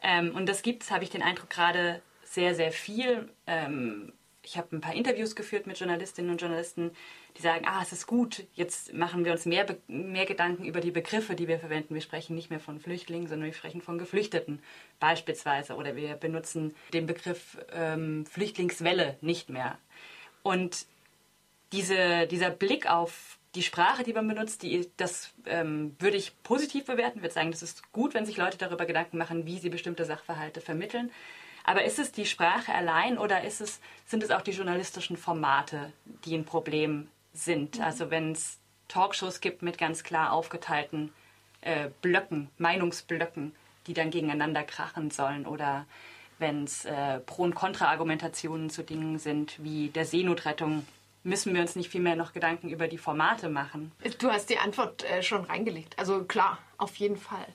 Ähm, 0.00 0.34
und 0.36 0.48
das 0.48 0.62
gibt 0.62 0.84
es, 0.84 0.92
habe 0.92 1.02
ich 1.02 1.10
den 1.10 1.22
Eindruck, 1.22 1.50
gerade 1.50 2.02
sehr, 2.22 2.54
sehr 2.54 2.70
viel. 2.70 3.28
Ähm, 3.48 4.12
ich 4.42 4.56
habe 4.56 4.76
ein 4.76 4.80
paar 4.80 4.94
Interviews 4.94 5.34
geführt 5.34 5.66
mit 5.66 5.78
Journalistinnen 5.78 6.30
und 6.30 6.40
Journalisten, 6.40 6.92
die 7.38 7.42
sagen, 7.42 7.66
ah, 7.66 7.80
es 7.82 7.92
ist 7.92 8.06
gut, 8.06 8.44
jetzt 8.54 8.92
machen 8.92 9.24
wir 9.24 9.32
uns 9.32 9.46
mehr, 9.46 9.64
mehr 9.86 10.26
Gedanken 10.26 10.64
über 10.64 10.80
die 10.80 10.90
Begriffe, 10.90 11.36
die 11.36 11.46
wir 11.46 11.60
verwenden. 11.60 11.94
Wir 11.94 12.02
sprechen 12.02 12.34
nicht 12.34 12.50
mehr 12.50 12.58
von 12.58 12.80
Flüchtlingen, 12.80 13.28
sondern 13.28 13.46
wir 13.46 13.54
sprechen 13.54 13.80
von 13.80 13.96
Geflüchteten 13.96 14.60
beispielsweise. 14.98 15.76
Oder 15.76 15.94
wir 15.94 16.14
benutzen 16.14 16.74
den 16.92 17.06
Begriff 17.06 17.56
ähm, 17.72 18.26
Flüchtlingswelle 18.26 19.16
nicht 19.20 19.50
mehr. 19.50 19.78
Und 20.42 20.86
diese, 21.72 22.26
dieser 22.26 22.50
Blick 22.50 22.90
auf 22.90 23.38
die 23.54 23.62
Sprache, 23.62 24.02
die 24.02 24.12
man 24.12 24.26
benutzt, 24.26 24.62
die, 24.62 24.90
das 24.96 25.32
ähm, 25.46 25.94
würde 26.00 26.16
ich 26.16 26.42
positiv 26.42 26.86
bewerten. 26.86 27.18
Ich 27.18 27.22
würde 27.22 27.34
sagen, 27.34 27.52
das 27.52 27.62
ist 27.62 27.92
gut, 27.92 28.14
wenn 28.14 28.26
sich 28.26 28.36
Leute 28.36 28.58
darüber 28.58 28.84
Gedanken 28.84 29.16
machen, 29.16 29.46
wie 29.46 29.58
sie 29.58 29.70
bestimmte 29.70 30.04
Sachverhalte 30.04 30.60
vermitteln. 30.60 31.12
Aber 31.62 31.84
ist 31.84 31.98
es 31.98 32.10
die 32.10 32.26
Sprache 32.26 32.74
allein 32.74 33.18
oder 33.18 33.44
es, 33.44 33.58
sind 34.06 34.22
es 34.22 34.30
auch 34.30 34.42
die 34.42 34.52
journalistischen 34.52 35.16
Formate, 35.16 35.92
die 36.24 36.34
ein 36.34 36.44
Problem 36.44 37.08
sind? 37.38 37.80
Also 37.80 38.10
wenn 38.10 38.32
es 38.32 38.58
Talkshows 38.88 39.40
gibt 39.40 39.62
mit 39.62 39.78
ganz 39.78 40.02
klar 40.02 40.32
aufgeteilten 40.32 41.12
äh, 41.60 41.90
Blöcken, 42.02 42.50
Meinungsblöcken, 42.58 43.54
die 43.86 43.94
dann 43.94 44.10
gegeneinander 44.10 44.62
krachen 44.62 45.10
sollen 45.10 45.46
oder 45.46 45.86
wenn 46.38 46.64
es 46.64 46.84
äh, 46.84 47.18
Pro- 47.20 47.44
und 47.44 47.54
Kontra-Argumentationen 47.54 48.70
zu 48.70 48.82
Dingen 48.82 49.18
sind 49.18 49.62
wie 49.62 49.88
der 49.88 50.04
Seenotrettung, 50.04 50.86
müssen 51.24 51.54
wir 51.54 51.60
uns 51.60 51.74
nicht 51.74 51.90
viel 51.90 52.00
mehr 52.00 52.16
noch 52.16 52.32
Gedanken 52.32 52.68
über 52.68 52.88
die 52.88 52.98
Formate 52.98 53.48
machen. 53.48 53.92
Du 54.18 54.30
hast 54.30 54.50
die 54.50 54.58
Antwort 54.58 55.04
äh, 55.04 55.22
schon 55.22 55.44
reingelegt. 55.44 55.98
Also 55.98 56.24
klar, 56.24 56.58
auf 56.76 56.96
jeden 56.96 57.16
Fall. 57.16 57.46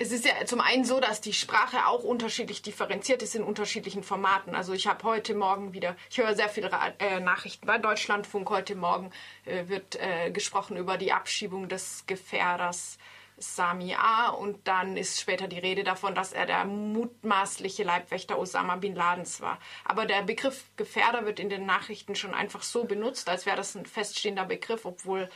Es 0.00 0.12
ist 0.12 0.24
ja 0.24 0.46
zum 0.46 0.60
einen 0.60 0.84
so, 0.84 1.00
dass 1.00 1.20
die 1.20 1.32
Sprache 1.32 1.86
auch 1.86 2.04
unterschiedlich 2.04 2.62
differenziert 2.62 3.20
ist 3.20 3.34
in 3.34 3.42
unterschiedlichen 3.42 4.04
Formaten. 4.04 4.54
Also 4.54 4.72
ich 4.72 4.86
habe 4.86 5.02
heute 5.02 5.34
Morgen 5.34 5.72
wieder, 5.72 5.96
ich 6.08 6.18
höre 6.18 6.36
sehr 6.36 6.48
viele 6.48 6.70
äh, 7.00 7.18
Nachrichten 7.18 7.66
bei 7.66 7.78
Deutschlandfunk. 7.78 8.48
Heute 8.48 8.76
Morgen 8.76 9.10
äh, 9.44 9.66
wird 9.66 9.96
äh, 9.96 10.30
gesprochen 10.30 10.76
über 10.76 10.98
die 10.98 11.12
Abschiebung 11.12 11.68
des 11.68 12.04
Gefährders 12.06 12.98
Sami 13.38 13.96
A. 13.96 14.28
Und 14.28 14.68
dann 14.68 14.96
ist 14.96 15.20
später 15.20 15.48
die 15.48 15.58
Rede 15.58 15.82
davon, 15.82 16.14
dass 16.14 16.32
er 16.32 16.46
der 16.46 16.64
mutmaßliche 16.64 17.82
Leibwächter 17.82 18.38
Osama 18.38 18.76
Bin 18.76 18.94
Ladens 18.94 19.40
war. 19.40 19.58
Aber 19.84 20.06
der 20.06 20.22
Begriff 20.22 20.70
Gefährder 20.76 21.26
wird 21.26 21.40
in 21.40 21.50
den 21.50 21.66
Nachrichten 21.66 22.14
schon 22.14 22.34
einfach 22.34 22.62
so 22.62 22.84
benutzt, 22.84 23.28
als 23.28 23.46
wäre 23.46 23.56
das 23.56 23.74
ein 23.74 23.84
feststehender 23.84 24.44
Begriff, 24.44 24.84
obwohl 24.84 25.28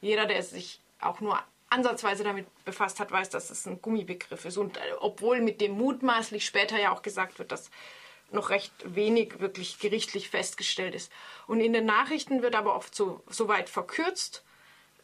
jeder, 0.00 0.26
der 0.26 0.44
sich 0.44 0.80
auch 1.00 1.20
nur 1.20 1.42
ansatzweise 1.74 2.24
damit 2.24 2.46
befasst 2.64 3.00
hat, 3.00 3.10
weiß, 3.10 3.30
dass 3.30 3.50
es 3.50 3.66
ein 3.66 3.82
Gummibegriff 3.82 4.44
ist. 4.44 4.56
Und 4.56 4.76
äh, 4.76 4.80
obwohl 5.00 5.40
mit 5.40 5.60
dem 5.60 5.72
mutmaßlich 5.72 6.44
später 6.44 6.78
ja 6.80 6.92
auch 6.92 7.02
gesagt 7.02 7.38
wird, 7.38 7.52
dass 7.52 7.70
noch 8.30 8.50
recht 8.50 8.72
wenig 8.84 9.40
wirklich 9.40 9.78
gerichtlich 9.78 10.28
festgestellt 10.28 10.94
ist. 10.94 11.12
Und 11.46 11.60
in 11.60 11.72
den 11.72 11.86
Nachrichten 11.86 12.42
wird 12.42 12.54
aber 12.54 12.74
oft 12.74 12.94
so, 12.94 13.22
so 13.28 13.48
weit 13.48 13.68
verkürzt, 13.68 14.44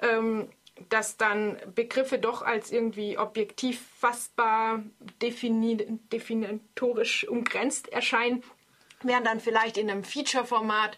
ähm, 0.01 0.49
dass 0.89 1.17
dann 1.17 1.59
Begriffe 1.75 2.19
doch 2.19 2.43
als 2.43 2.71
irgendwie 2.71 3.19
objektiv 3.19 3.85
fassbar, 3.99 4.83
defini 5.21 5.77
definitorisch 6.13 7.29
umgrenzt 7.29 7.89
erscheinen, 7.93 8.43
während 9.03 9.27
dann 9.27 9.41
vielleicht 9.41 9.77
in 9.77 9.91
einem 9.91 10.05
Feature-Format 10.05 10.97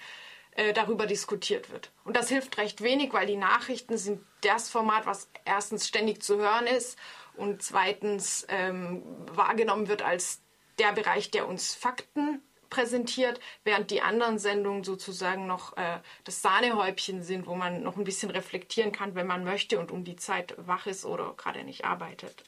äh, 0.55 0.73
darüber 0.73 1.07
diskutiert 1.07 1.71
wird. 1.71 1.91
Und 2.05 2.17
das 2.17 2.29
hilft 2.29 2.59
recht 2.59 2.83
wenig, 2.83 3.13
weil 3.13 3.27
die 3.27 3.37
Nachrichten 3.37 3.97
sind 3.97 4.21
das 4.43 4.69
Format, 4.69 5.07
was 5.07 5.31
erstens 5.45 5.89
ständig 5.89 6.23
zu 6.23 6.37
hören 6.39 6.67
ist 6.67 6.99
und 7.37 7.63
zweitens 7.63 8.47
ähm, 8.49 9.03
wahrgenommen 9.33 9.89
wird 9.89 10.03
als 10.03 10.43
der 10.79 10.93
Bereich, 10.93 11.31
der 11.31 11.49
uns 11.49 11.75
Fakten 11.75 12.43
präsentiert, 12.69 13.39
während 13.65 13.91
die 13.91 14.01
anderen 14.01 14.39
Sendungen 14.39 14.83
sozusagen 14.83 15.47
noch 15.47 15.77
äh, 15.77 16.01
das 16.25 16.41
Sahnehäubchen 16.41 17.23
sind, 17.23 17.47
wo 17.47 17.55
man 17.55 17.83
noch 17.83 17.97
ein 17.97 18.05
bisschen 18.05 18.31
reflektieren 18.31 18.93
kann, 18.93 19.15
wenn 19.15 19.27
man 19.27 19.45
möchte 19.45 19.79
und 19.79 19.91
um 19.91 20.05
die 20.05 20.17
Zeit 20.17 20.55
wach 20.57 20.87
ist 20.87 21.05
oder 21.05 21.35
gerade 21.37 21.65
nicht 21.65 21.85
arbeitet. 21.85 22.45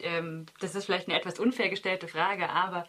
ähm, 0.00 0.46
das 0.60 0.74
ist 0.74 0.86
vielleicht 0.86 1.08
eine 1.08 1.18
etwas 1.18 1.38
unfair 1.38 1.68
gestellte 1.68 2.08
Frage, 2.08 2.48
aber 2.48 2.86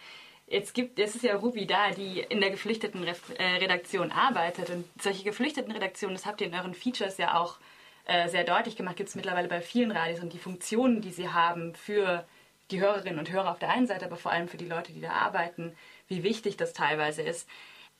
jetzt 0.48 0.74
gibt, 0.74 0.98
es 0.98 1.16
ist 1.16 1.24
ja 1.24 1.36
Ruby 1.36 1.68
da, 1.68 1.92
die 1.92 2.20
in 2.20 2.39
der 2.39 2.50
geflüchteten 2.50 3.06
äh, 3.06 3.44
Redaktion 3.44 4.12
arbeitet 4.12 4.70
und 4.70 4.86
solche 5.00 5.24
geflüchteten 5.24 5.72
Redaktionen, 5.72 6.16
das 6.16 6.25
habt 6.25 6.42
ihr 6.42 6.48
in 6.48 6.56
euren 6.56 6.74
Features 6.74 7.18
ja 7.18 7.38
auch 7.38 7.58
äh, 8.06 8.30
sehr 8.30 8.46
deutlich 8.46 8.75
gemacht, 8.75 8.96
gibt 8.96 9.10
es 9.10 9.16
mittlerweile 9.16 9.50
bei 9.50 9.62
vielen 9.62 9.92
Radios 9.92 10.22
und 10.22 10.34
die 10.34 10.39
Funktionen, 10.39 11.01
die 11.01 11.12
sie 11.12 11.30
haben 11.30 11.75
für 11.75 12.25
die 12.72 12.80
Hörerinnen 12.80 13.20
und 13.20 13.32
Hörer 13.32 13.51
auf 13.51 13.60
der 13.60 13.70
einen 13.70 13.88
Seite, 13.88 14.06
aber 14.06 14.18
vor 14.18 14.32
allem 14.32 14.48
für 14.48 14.58
die 14.58 14.66
Leute, 14.66 14.94
die 14.94 15.01
da 15.01 15.12
arbeiten, 15.12 15.75
wie 16.08 16.24
wichtig 16.24 16.58
das 16.58 16.74
teilweise 16.74 17.22
ist. 17.22 17.48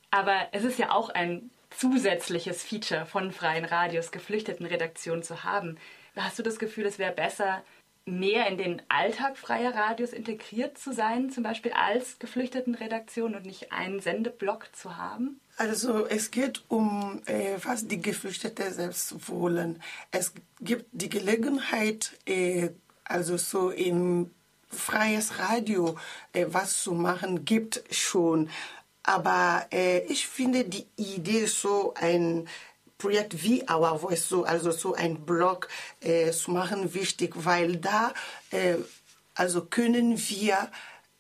Aber 0.10 0.48
es 0.52 0.64
ist 0.64 0.80
ja 0.80 0.92
auch 0.92 1.10
ein 1.10 1.52
zusätzliches 1.70 2.64
Feature 2.64 3.06
von 3.06 3.32
freien 3.32 3.66
Radios, 3.66 4.12
geflüchteten 4.12 4.66
Redaktionen 4.66 5.24
zu 5.24 5.44
haben. 5.44 5.78
Hast 6.16 6.40
du 6.40 6.44
das 6.44 6.60
Gefühl, 6.60 6.86
es 6.86 6.98
wäre 6.98 7.12
besser, 7.12 7.62
mehr 8.08 8.48
in 8.48 8.58
den 8.58 8.82
Alltag 8.90 9.38
freier 9.38 9.76
Radios 9.76 10.14
integriert 10.14 10.78
zu 10.78 10.94
sein, 10.94 11.30
zum 11.30 11.44
Beispiel 11.44 11.74
als 11.74 12.20
geflüchteten 12.20 12.76
Redaktion 12.76 13.36
und 13.36 13.46
nicht 13.46 13.72
einen 13.72 14.00
Sendeblock 14.00 14.70
zu 14.74 14.98
haben? 14.98 15.40
Also 15.58 16.06
es 16.06 16.32
geht 16.32 16.64
um, 16.68 17.22
äh, 17.26 17.58
was 17.64 17.88
die 17.88 18.02
Geflüchteten 18.02 18.72
selbst 18.74 19.28
wollen. 19.28 19.82
Es 20.12 20.34
gibt 20.62 20.86
die 20.92 21.10
Gelegenheit, 21.10 22.12
äh, 22.26 22.70
also 23.04 23.38
so 23.38 23.72
im 23.72 24.32
freies 24.70 25.40
Radio 25.40 25.98
äh, 26.34 26.46
was 26.50 26.82
zu 26.84 26.94
machen, 26.94 27.44
gibt 27.46 27.84
schon. 27.92 28.50
Aber 29.04 29.66
äh, 29.72 30.00
ich 30.06 30.28
finde 30.28 30.66
die 30.66 30.86
Idee 30.98 31.46
so 31.46 31.94
ein 31.96 32.48
Projekt 32.98 33.44
wie 33.44 33.64
Our 33.70 34.00
Voice, 34.00 34.28
so, 34.28 34.44
also 34.44 34.72
so 34.72 34.94
ein 34.96 35.26
Blog 35.26 35.68
äh, 36.02 36.32
zu 36.32 36.52
machen, 36.52 36.94
wichtig, 36.94 37.34
weil 37.36 37.78
da 37.78 38.14
äh, 38.52 38.76
also 39.36 39.66
können 39.66 40.18
wir 40.18 40.70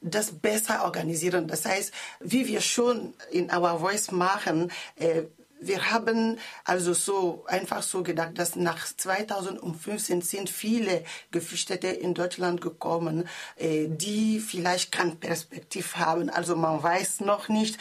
das 0.01 0.31
besser 0.31 0.83
organisieren. 0.83 1.47
Das 1.47 1.65
heißt, 1.65 1.91
wie 2.19 2.47
wir 2.47 2.61
schon 2.61 3.13
in 3.31 3.51
Our 3.51 3.79
Voice 3.79 4.11
machen, 4.11 4.71
äh, 4.95 5.23
wir 5.59 5.89
haben 5.91 6.37
also 6.65 6.93
so 6.93 7.43
einfach 7.47 7.81
so 7.81 8.03
gedacht, 8.03 8.37
dass 8.37 8.55
nach 8.55 8.85
2015 8.85 10.21
sind 10.21 10.49
viele 10.49 11.03
Geflüchtete 11.31 11.87
in 11.87 12.13
Deutschland 12.13 12.61
gekommen, 12.61 13.27
äh, 13.55 13.87
die 13.87 14.39
vielleicht 14.39 14.91
keine 14.91 15.15
Perspektive 15.15 15.97
haben. 15.97 16.29
Also 16.29 16.55
man 16.55 16.81
weiß 16.81 17.21
noch 17.21 17.49
nicht. 17.49 17.77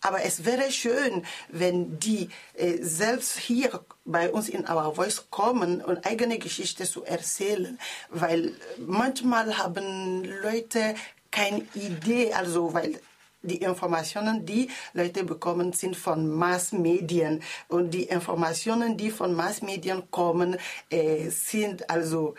Aber 0.00 0.24
es 0.24 0.44
wäre 0.44 0.70
schön, 0.70 1.24
wenn 1.48 1.98
die 1.98 2.30
äh, 2.54 2.78
selbst 2.80 3.38
hier 3.38 3.84
bei 4.04 4.30
uns 4.30 4.48
in 4.48 4.68
Our 4.68 4.94
Voice 4.94 5.26
kommen 5.30 5.82
und 5.82 6.06
eigene 6.06 6.38
Geschichte 6.38 6.84
zu 6.84 7.04
erzählen, 7.04 7.78
weil 8.08 8.54
manchmal 8.78 9.58
haben 9.58 10.24
Leute 10.42 10.94
keine 11.30 11.66
Idee, 11.74 12.32
also 12.32 12.72
weil 12.72 13.00
die 13.42 13.56
Informationen, 13.56 14.44
die 14.44 14.68
Leute 14.92 15.24
bekommen, 15.24 15.72
sind 15.72 15.96
von 15.96 16.28
Massmedien. 16.28 17.42
Und 17.68 17.92
die 17.92 18.04
Informationen, 18.04 18.96
die 18.96 19.10
von 19.10 19.34
Massmedien 19.34 20.10
kommen, 20.10 20.56
äh, 20.90 21.30
sind 21.30 21.88
also 21.88 22.34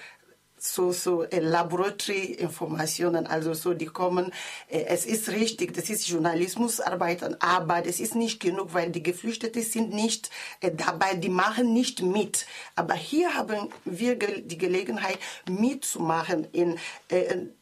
so, 0.63 0.91
so 0.91 1.23
äh, 1.23 1.39
Laboratory-Informationen, 1.39 3.25
also 3.25 3.55
so, 3.55 3.73
die 3.73 3.87
kommen, 3.87 4.31
äh, 4.69 4.83
es 4.85 5.07
ist 5.07 5.29
richtig, 5.29 5.73
das 5.73 5.89
ist 5.89 6.07
Journalismusarbeit, 6.07 7.41
aber 7.41 7.81
das 7.81 7.99
ist 7.99 8.13
nicht 8.13 8.39
genug, 8.39 8.75
weil 8.75 8.91
die 8.91 9.01
Geflüchteten 9.01 9.63
sind 9.63 9.91
nicht 9.91 10.29
äh, 10.59 10.71
dabei, 10.71 11.15
die 11.15 11.29
machen 11.29 11.73
nicht 11.73 12.03
mit. 12.03 12.45
Aber 12.75 12.93
hier 12.93 13.33
haben 13.33 13.69
wir 13.85 14.15
die 14.15 14.57
Gelegenheit 14.57 15.17
mitzumachen. 15.49 16.47
In, 16.51 16.77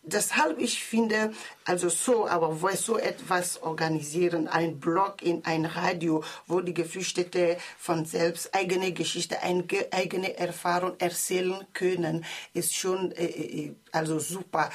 deshalb, 0.04 0.60
ich 0.60 0.84
finde, 0.84 1.32
also 1.66 1.88
so, 1.90 2.28
aber 2.28 2.62
wo 2.62 2.70
so 2.70 2.98
etwas 2.98 3.62
organisieren, 3.62 4.48
ein 4.48 4.80
Blog 4.80 5.22
in 5.22 5.46
ein 5.46 5.66
Radio, 5.66 6.24
wo 6.48 6.60
die 6.60 6.74
Geflüchteten 6.74 7.56
von 7.78 8.06
selbst 8.06 8.54
eigene 8.54 8.92
Geschichte, 8.92 9.38
eigene 9.42 10.38
Erfahrung 10.38 10.94
erzählen 11.00 11.66
können, 11.74 12.26
ist 12.54 12.76
schon 12.76 12.89
äh, 12.96 13.26
äh, 13.26 13.76
also 13.92 14.20
super. 14.20 14.70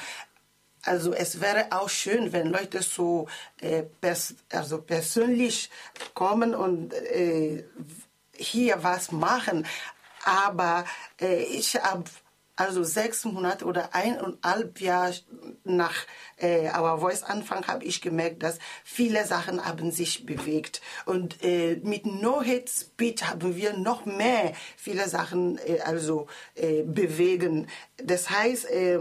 Also 0.83 1.13
es 1.13 1.41
wäre 1.41 1.67
auch 1.71 1.89
schön, 1.89 2.31
wenn 2.31 2.47
Leute 2.47 2.81
so 2.83 3.27
äh, 3.59 3.83
pers 3.83 4.35
also 4.51 4.81
persönlich 4.81 5.69
kommen 6.13 6.53
und 6.53 6.93
äh, 6.93 7.63
hier 8.33 8.83
was 8.83 9.11
machen. 9.11 9.65
Aber 10.25 10.85
äh, 11.19 11.43
ich 11.43 11.75
habe 11.75 12.03
also 12.55 12.83
sechs 12.83 13.25
Monate 13.25 13.65
oder 13.65 13.93
eineinhalb 13.93 14.79
Jahre 14.79 15.15
nach 15.63 16.05
äh, 16.37 16.69
Our 16.69 16.99
Voice 16.99 17.23
Anfang 17.23 17.67
habe 17.67 17.83
ich 17.85 18.01
gemerkt, 18.01 18.43
dass 18.43 18.59
viele 18.83 19.25
Sachen 19.25 19.65
haben 19.65 19.91
sich 19.91 20.25
bewegt. 20.25 20.81
Und 21.05 21.43
äh, 21.43 21.79
mit 21.83 22.05
No 22.05 22.41
Hate 22.41 22.69
Speech 22.69 23.25
haben 23.25 23.55
wir 23.55 23.77
noch 23.77 24.05
mehr 24.05 24.53
viele 24.77 25.07
Sachen 25.09 25.57
äh, 25.65 25.79
also 25.81 26.27
äh, 26.55 26.83
bewegen. 26.83 27.67
Das 27.97 28.29
heißt, 28.29 28.69
äh, 28.69 28.99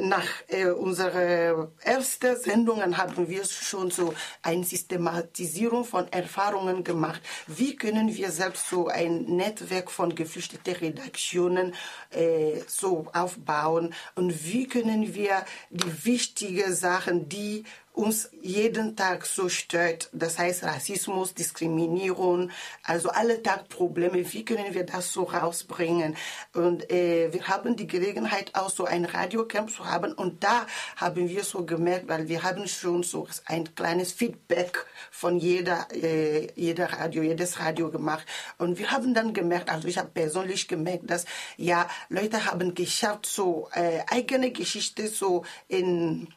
nach 0.00 0.28
äh, 0.48 0.66
unserer 0.66 1.70
ersten 1.80 2.36
Sendungen 2.36 2.96
haben 2.96 3.28
wir 3.28 3.44
schon 3.44 3.90
so 3.90 4.14
eine 4.42 4.64
Systematisierung 4.64 5.84
von 5.84 6.10
Erfahrungen 6.12 6.84
gemacht. 6.84 7.20
Wie 7.46 7.76
können 7.76 8.14
wir 8.14 8.30
selbst 8.30 8.68
so 8.68 8.88
ein 8.88 9.24
Netzwerk 9.24 9.90
von 9.90 10.14
geflüchteten 10.14 10.74
Redaktionen 10.74 11.74
äh, 12.10 12.60
so 12.66 13.06
aufbauen 13.12 13.94
und 14.14 14.44
wie 14.44 14.66
können 14.66 15.14
wir 15.14 15.44
die 15.70 16.04
wichtigen 16.04 16.74
Sachen, 16.74 17.28
die 17.28 17.64
uns 17.96 18.28
jeden 18.42 18.94
Tag 18.94 19.24
so 19.24 19.48
stört. 19.48 20.10
Das 20.12 20.38
heißt 20.38 20.64
Rassismus, 20.64 21.32
Diskriminierung, 21.32 22.50
also 22.84 23.08
alle 23.08 23.42
Tag 23.42 23.70
Probleme. 23.70 24.32
Wie 24.32 24.44
können 24.44 24.74
wir 24.74 24.84
das 24.84 25.12
so 25.12 25.22
rausbringen? 25.22 26.14
Und 26.54 26.90
äh, 26.90 27.32
wir 27.32 27.48
haben 27.48 27.74
die 27.74 27.86
Gelegenheit 27.86 28.54
auch 28.54 28.68
so 28.68 28.84
ein 28.84 29.06
Radiocamp 29.06 29.70
zu 29.70 29.86
haben 29.86 30.12
und 30.12 30.44
da 30.44 30.66
haben 30.96 31.28
wir 31.30 31.42
so 31.42 31.64
gemerkt, 31.64 32.08
weil 32.08 32.28
wir 32.28 32.42
haben 32.42 32.68
schon 32.68 33.02
so 33.02 33.26
ein 33.46 33.74
kleines 33.74 34.12
Feedback 34.12 34.84
von 35.10 35.38
jeder, 35.38 35.88
äh, 35.90 36.48
jeder 36.54 36.92
Radio, 36.92 37.22
jedes 37.22 37.58
Radio 37.60 37.90
gemacht 37.90 38.26
und 38.58 38.78
wir 38.78 38.90
haben 38.90 39.14
dann 39.14 39.32
gemerkt, 39.32 39.70
also 39.70 39.88
ich 39.88 39.96
habe 39.96 40.10
persönlich 40.10 40.68
gemerkt, 40.68 41.10
dass 41.10 41.24
ja 41.56 41.88
Leute 42.10 42.44
haben 42.44 42.74
geschafft, 42.74 43.24
so 43.24 43.70
äh, 43.72 44.00
eigene 44.10 44.50
Geschichte 44.50 45.08
so 45.08 45.44
in 45.68 46.28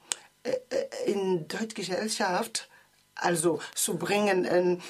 in 1.06 1.48
Deutschgesellschaft 1.48 2.68
also 3.16 3.60
zu 3.76 3.98
bringen. 3.98 4.46
Und 4.46 4.82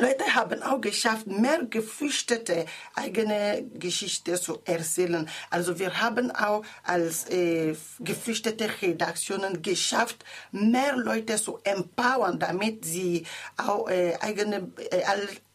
Leute 0.00 0.34
haben 0.34 0.62
auch 0.62 0.80
geschafft, 0.80 1.26
mehr 1.26 1.64
Geflüchtete 1.64 2.66
eigene 2.94 3.64
Geschichte 3.74 4.40
zu 4.40 4.60
erzählen. 4.64 5.28
Also 5.50 5.78
wir 5.78 6.00
haben 6.00 6.30
auch 6.30 6.62
als 6.84 7.28
äh, 7.28 7.74
geflüchtete 7.98 8.68
Redaktionen 8.80 9.60
geschafft, 9.62 10.24
mehr 10.52 10.96
Leute 10.96 11.36
zu 11.36 11.58
empowern, 11.64 12.38
damit 12.38 12.84
sie 12.84 13.26
auch 13.56 13.88
äh, 13.88 14.16
eigene 14.20 14.70
äh, 14.90 15.02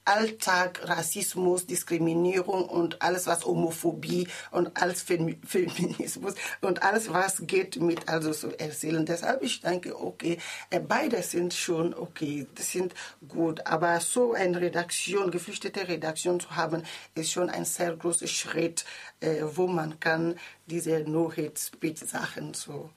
Alltag, 0.05 0.81
Rassismus, 0.83 1.65
Diskriminierung 1.65 2.65
und 2.65 3.01
alles 3.01 3.27
was 3.27 3.45
Homophobie 3.45 4.27
und 4.51 4.71
alles 4.81 5.01
Feminismus 5.45 6.35
und 6.61 6.83
alles 6.83 7.11
was 7.11 7.45
geht 7.45 7.77
mit 7.77 8.09
also 8.09 8.31
zu 8.33 8.57
erzählen. 8.59 9.05
Deshalb 9.05 9.43
ich 9.43 9.61
denke, 9.61 9.99
okay, 9.99 10.37
äh, 10.69 10.79
beide 10.79 11.21
sind 11.23 11.53
schon 11.53 11.93
okay, 11.93 12.47
das 12.55 12.71
sind 12.71 12.93
gut, 13.27 13.65
aber 13.65 13.99
so 13.99 14.33
eine 14.33 14.59
Redaktion, 14.59 15.31
geflüchtete 15.31 15.87
Redaktion 15.87 16.39
zu 16.39 16.55
haben, 16.55 16.83
ist 17.15 17.31
schon 17.31 17.49
ein 17.49 17.65
sehr 17.65 17.95
großer 17.95 18.27
Schritt, 18.27 18.85
äh, 19.19 19.43
wo 19.43 19.67
man 19.67 19.99
kann 19.99 20.35
diese 20.65 20.99
No 21.01 21.31
Hate 21.31 21.59
Speech 21.59 21.99
Sachen 21.99 22.53
so 22.53 22.89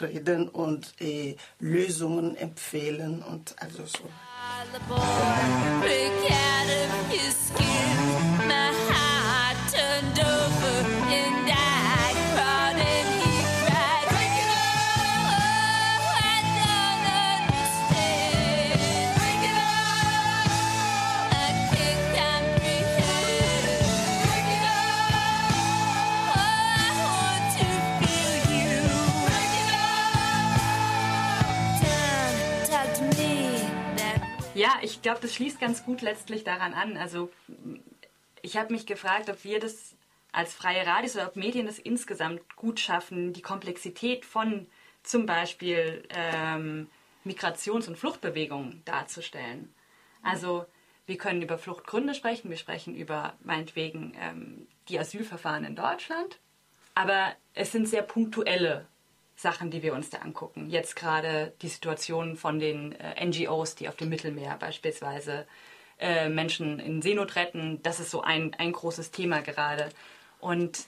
reden 0.00 0.48
und 0.48 0.94
äh, 1.00 1.36
Lösungen 1.58 2.36
empfehlen 2.36 3.22
und 3.22 3.54
also 3.60 3.86
so. 3.86 4.08
The 4.72 4.80
boy 4.80 4.96
break 5.80 6.30
out 6.30 6.68
of 6.70 7.10
his 7.10 7.34
skin. 7.36 8.85
Ja, 34.66 34.80
ich 34.82 35.00
glaube, 35.00 35.20
das 35.20 35.32
schließt 35.32 35.60
ganz 35.60 35.84
gut 35.84 36.02
letztlich 36.02 36.42
daran 36.42 36.74
an. 36.74 36.96
Also 36.96 37.30
ich 38.42 38.56
habe 38.56 38.72
mich 38.72 38.84
gefragt, 38.84 39.30
ob 39.30 39.44
wir 39.44 39.60
das 39.60 39.94
als 40.32 40.54
freie 40.54 40.84
Radios 40.84 41.14
oder 41.14 41.28
ob 41.28 41.36
Medien 41.36 41.66
das 41.66 41.78
insgesamt 41.78 42.56
gut 42.56 42.80
schaffen, 42.80 43.32
die 43.32 43.42
Komplexität 43.42 44.24
von 44.24 44.66
zum 45.04 45.24
Beispiel 45.24 46.02
ähm, 46.10 46.88
Migrations- 47.24 47.86
und 47.86 47.96
Fluchtbewegungen 47.96 48.82
darzustellen. 48.84 49.72
Also 50.20 50.66
wir 51.06 51.16
können 51.16 51.42
über 51.42 51.58
Fluchtgründe 51.58 52.14
sprechen, 52.14 52.50
wir 52.50 52.56
sprechen 52.56 52.96
über 52.96 53.34
meinetwegen 53.44 54.16
ähm, 54.20 54.66
die 54.88 54.98
Asylverfahren 54.98 55.64
in 55.64 55.76
Deutschland, 55.76 56.40
aber 56.96 57.36
es 57.54 57.70
sind 57.70 57.86
sehr 57.86 58.02
punktuelle 58.02 58.88
Sachen, 59.36 59.70
die 59.70 59.82
wir 59.82 59.94
uns 59.94 60.10
da 60.10 60.18
angucken. 60.18 60.68
Jetzt 60.70 60.96
gerade 60.96 61.52
die 61.62 61.68
Situation 61.68 62.36
von 62.36 62.58
den 62.58 62.92
äh, 62.92 63.24
NGOs, 63.24 63.74
die 63.74 63.88
auf 63.88 63.96
dem 63.96 64.08
Mittelmeer 64.08 64.56
beispielsweise 64.58 65.46
äh, 65.98 66.28
Menschen 66.28 66.80
in 66.80 67.02
Seenot 67.02 67.36
retten. 67.36 67.80
Das 67.82 68.00
ist 68.00 68.10
so 68.10 68.22
ein, 68.22 68.54
ein 68.58 68.72
großes 68.72 69.10
Thema 69.10 69.40
gerade. 69.42 69.90
Und 70.40 70.86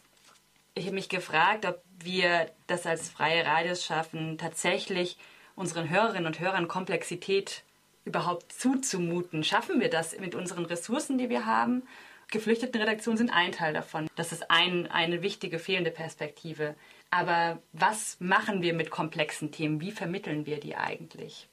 ich 0.74 0.86
habe 0.86 0.94
mich 0.94 1.08
gefragt, 1.08 1.66
ob 1.66 1.82
wir 1.98 2.50
das 2.66 2.86
als 2.86 3.10
freie 3.10 3.44
Radios 3.44 3.84
schaffen, 3.84 4.38
tatsächlich 4.38 5.18
unseren 5.54 5.90
Hörerinnen 5.90 6.26
und 6.26 6.40
Hörern 6.40 6.68
Komplexität 6.68 7.64
überhaupt 8.04 8.52
zuzumuten. 8.52 9.44
Schaffen 9.44 9.80
wir 9.80 9.90
das 9.90 10.18
mit 10.18 10.34
unseren 10.34 10.64
Ressourcen, 10.64 11.18
die 11.18 11.28
wir 11.28 11.46
haben? 11.46 11.82
Geflüchtetenredaktionen 12.30 13.16
sind 13.16 13.30
ein 13.30 13.52
Teil 13.52 13.72
davon. 13.72 14.08
Das 14.14 14.32
ist 14.32 14.50
ein, 14.50 14.86
eine 14.90 15.22
wichtige 15.22 15.58
fehlende 15.58 15.90
Perspektive. 15.90 16.74
Aber 17.10 17.58
was 17.72 18.16
machen 18.20 18.62
wir 18.62 18.74
mit 18.74 18.90
komplexen 18.90 19.50
Themen? 19.50 19.80
Wie 19.80 19.92
vermitteln 19.92 20.46
wir 20.46 20.60
die 20.60 20.76
eigentlich? 20.76 21.48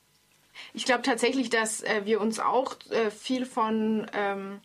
Ich 0.74 0.86
glaube 0.86 1.02
tatsächlich, 1.02 1.50
dass 1.50 1.82
äh, 1.84 2.02
wir 2.06 2.22
uns 2.22 2.39
auch 2.39 2.76
äh, 2.89 3.10
viel 3.12 3.46
von 3.46 4.08
ähm, 4.13 4.60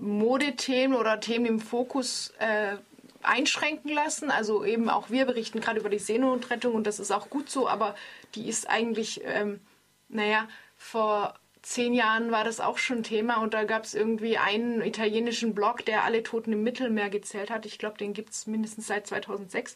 Modethemen 0.00 0.96
oder 0.96 1.20
Themen 1.20 1.46
im 1.46 1.60
Fokus 1.60 2.32
äh, 2.38 2.76
einschränken 3.22 3.92
lassen. 3.92 4.30
Also 4.30 4.64
eben 4.64 4.88
auch 4.88 5.10
wir 5.10 5.26
berichten 5.26 5.60
gerade 5.60 5.80
über 5.80 5.90
die 5.90 5.98
Seenotrettung 5.98 6.74
und 6.74 6.86
das 6.86 7.00
ist 7.00 7.10
auch 7.10 7.30
gut 7.30 7.50
so, 7.50 7.68
aber 7.68 7.94
die 8.34 8.48
ist 8.48 8.68
eigentlich, 8.68 9.22
ähm, 9.24 9.60
naja, 10.08 10.48
vor 10.76 11.34
zehn 11.66 11.94
Jahren 11.94 12.30
war 12.30 12.44
das 12.44 12.60
auch 12.60 12.78
schon 12.78 13.02
Thema 13.02 13.42
und 13.42 13.52
da 13.52 13.64
gab 13.64 13.82
es 13.82 13.94
irgendwie 13.94 14.38
einen 14.38 14.80
italienischen 14.82 15.52
Blog, 15.52 15.84
der 15.84 16.04
alle 16.04 16.22
Toten 16.22 16.52
im 16.52 16.62
Mittelmeer 16.62 17.10
gezählt 17.10 17.50
hat. 17.50 17.66
Ich 17.66 17.78
glaube, 17.78 17.98
den 17.98 18.12
gibt 18.12 18.30
es 18.30 18.46
mindestens 18.46 18.86
seit 18.86 19.08
2006. 19.08 19.74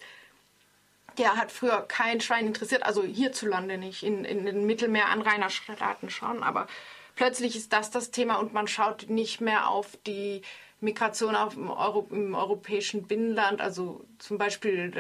Der 1.19 1.37
hat 1.37 1.51
früher 1.51 1.83
kein 1.83 2.21
Schwein 2.21 2.47
interessiert, 2.47 2.85
also 2.85 3.03
hierzulande 3.03 3.77
nicht, 3.77 4.05
in, 4.05 4.25
in 4.25 4.47
den 4.47 4.67
Mittelmeer-Anrainerstaaten 4.67 6.11
schon, 6.11 6.45
aber 6.45 6.69
plötzlich 7.17 7.57
ist 7.57 7.73
das 7.73 7.91
das 7.91 8.13
Thema 8.13 8.37
und 8.37 8.53
man 8.53 8.69
schaut 8.69 9.07
nicht 9.09 9.41
mehr 9.41 9.69
auf 9.69 9.99
die 10.07 10.43
Migration 10.81 11.35
auf 11.35 11.55
dem 11.55 11.71
Euro, 11.71 12.07
im 12.13 12.37
europäischen 12.37 13.09
Binnenland. 13.09 13.61
Also 13.61 14.05
zum 14.19 14.39
Beispiel 14.39 14.93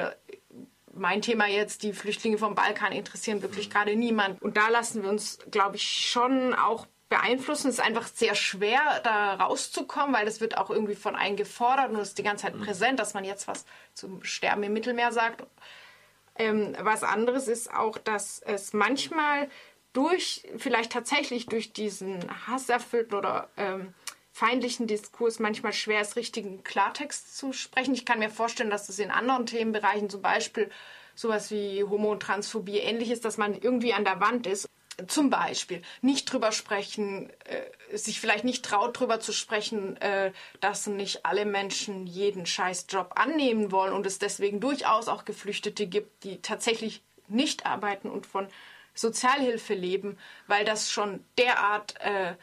mein 1.00 1.22
Thema 1.22 1.46
jetzt, 1.46 1.82
die 1.82 1.92
Flüchtlinge 1.92 2.38
vom 2.38 2.54
Balkan 2.54 2.92
interessieren 2.92 3.42
wirklich 3.42 3.70
gerade 3.70 3.96
niemand. 3.96 4.40
Und 4.42 4.56
da 4.56 4.68
lassen 4.68 5.02
wir 5.02 5.08
uns, 5.08 5.38
glaube 5.50 5.76
ich, 5.76 5.82
schon 5.82 6.54
auch 6.54 6.86
beeinflussen. 7.08 7.68
Es 7.68 7.78
ist 7.78 7.84
einfach 7.84 8.06
sehr 8.06 8.34
schwer, 8.34 9.00
da 9.02 9.34
rauszukommen, 9.34 10.14
weil 10.14 10.26
das 10.26 10.40
wird 10.40 10.58
auch 10.58 10.70
irgendwie 10.70 10.94
von 10.94 11.16
einem 11.16 11.36
gefordert 11.36 11.90
und 11.90 11.96
es 11.96 12.08
ist 12.08 12.18
die 12.18 12.22
ganze 12.22 12.44
Zeit 12.46 12.60
präsent, 12.60 13.00
dass 13.00 13.14
man 13.14 13.24
jetzt 13.24 13.48
was 13.48 13.64
zum 13.94 14.22
Sterben 14.22 14.62
im 14.62 14.72
Mittelmeer 14.72 15.10
sagt. 15.10 15.42
Ähm, 16.36 16.76
was 16.80 17.02
anderes 17.02 17.48
ist 17.48 17.72
auch, 17.72 17.98
dass 17.98 18.40
es 18.40 18.72
manchmal 18.72 19.48
durch, 19.92 20.46
vielleicht 20.56 20.92
tatsächlich 20.92 21.46
durch 21.46 21.72
diesen 21.72 22.20
hasserfüllten 22.46 23.16
oder 23.18 23.48
ähm, 23.56 23.94
feindlichen 24.32 24.86
Diskurs 24.86 25.38
manchmal 25.38 25.72
schwer 25.72 26.00
ist, 26.00 26.16
richtigen 26.16 26.62
Klartext 26.64 27.36
zu 27.36 27.52
sprechen. 27.52 27.94
Ich 27.94 28.06
kann 28.06 28.18
mir 28.18 28.30
vorstellen, 28.30 28.70
dass 28.70 28.86
das 28.86 28.98
in 28.98 29.10
anderen 29.10 29.46
Themenbereichen, 29.46 30.08
zum 30.08 30.22
Beispiel 30.22 30.70
sowas 31.14 31.50
wie 31.50 31.84
Homo- 31.84 32.12
und 32.12 32.22
Transphobie 32.22 32.78
ähnlich 32.78 33.10
ist, 33.10 33.24
dass 33.24 33.36
man 33.36 33.54
irgendwie 33.54 33.92
an 33.92 34.04
der 34.04 34.20
Wand 34.20 34.46
ist. 34.46 34.66
Zum 35.06 35.30
Beispiel 35.30 35.80
nicht 36.02 36.30
drüber 36.30 36.52
sprechen, 36.52 37.30
äh, 37.44 37.96
sich 37.96 38.20
vielleicht 38.20 38.44
nicht 38.44 38.64
traut, 38.64 38.98
drüber 38.98 39.18
zu 39.18 39.32
sprechen, 39.32 39.96
äh, 39.96 40.32
dass 40.60 40.86
nicht 40.86 41.24
alle 41.24 41.46
Menschen 41.46 42.06
jeden 42.06 42.44
Scheißjob 42.44 43.18
annehmen 43.18 43.72
wollen 43.72 43.94
und 43.94 44.04
es 44.06 44.18
deswegen 44.18 44.60
durchaus 44.60 45.08
auch 45.08 45.24
Geflüchtete 45.24 45.86
gibt, 45.86 46.24
die 46.24 46.42
tatsächlich 46.42 47.02
nicht 47.28 47.64
arbeiten 47.64 48.10
und 48.10 48.26
von 48.26 48.48
Sozialhilfe 48.94 49.72
leben, 49.74 50.18
weil 50.46 50.64
das 50.64 50.90
schon 50.90 51.24
derart 51.38 51.94
äh, 52.00 52.34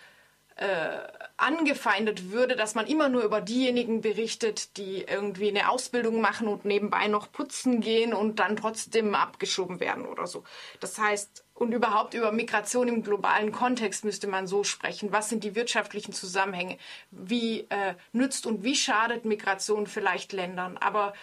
äh, 0.57 0.99
angefeindet 1.37 2.31
würde, 2.31 2.55
dass 2.55 2.73
man 2.73 2.87
immer 2.87 3.09
nur 3.09 3.23
über 3.23 3.41
diejenigen 3.41 4.01
berichtet, 4.01 4.75
die 4.77 5.03
irgendwie 5.03 5.49
eine 5.49 5.69
Ausbildung 5.69 6.19
machen 6.19 6.47
und 6.47 6.65
nebenbei 6.65 7.07
noch 7.07 7.31
putzen 7.31 7.79
gehen 7.79 8.13
und 8.13 8.39
dann 8.39 8.55
trotzdem 8.55 9.13
abgeschoben 9.13 9.79
werden 9.79 10.05
oder 10.05 10.25
so. 10.25 10.43
Das 10.79 10.97
heißt, 10.97 11.45
und 11.53 11.73
überhaupt 11.73 12.15
über 12.15 12.31
Migration 12.31 12.87
im 12.87 13.03
globalen 13.03 13.51
Kontext 13.51 14.03
müsste 14.03 14.27
man 14.27 14.47
so 14.47 14.63
sprechen. 14.63 15.11
Was 15.11 15.29
sind 15.29 15.43
die 15.43 15.55
wirtschaftlichen 15.55 16.13
Zusammenhänge? 16.13 16.77
Wie 17.11 17.61
äh, 17.69 17.93
nützt 18.11 18.47
und 18.47 18.63
wie 18.63 18.75
schadet 18.75 19.25
Migration 19.25 19.85
vielleicht 19.85 20.33
Ländern? 20.33 20.77
Aber 20.77 21.13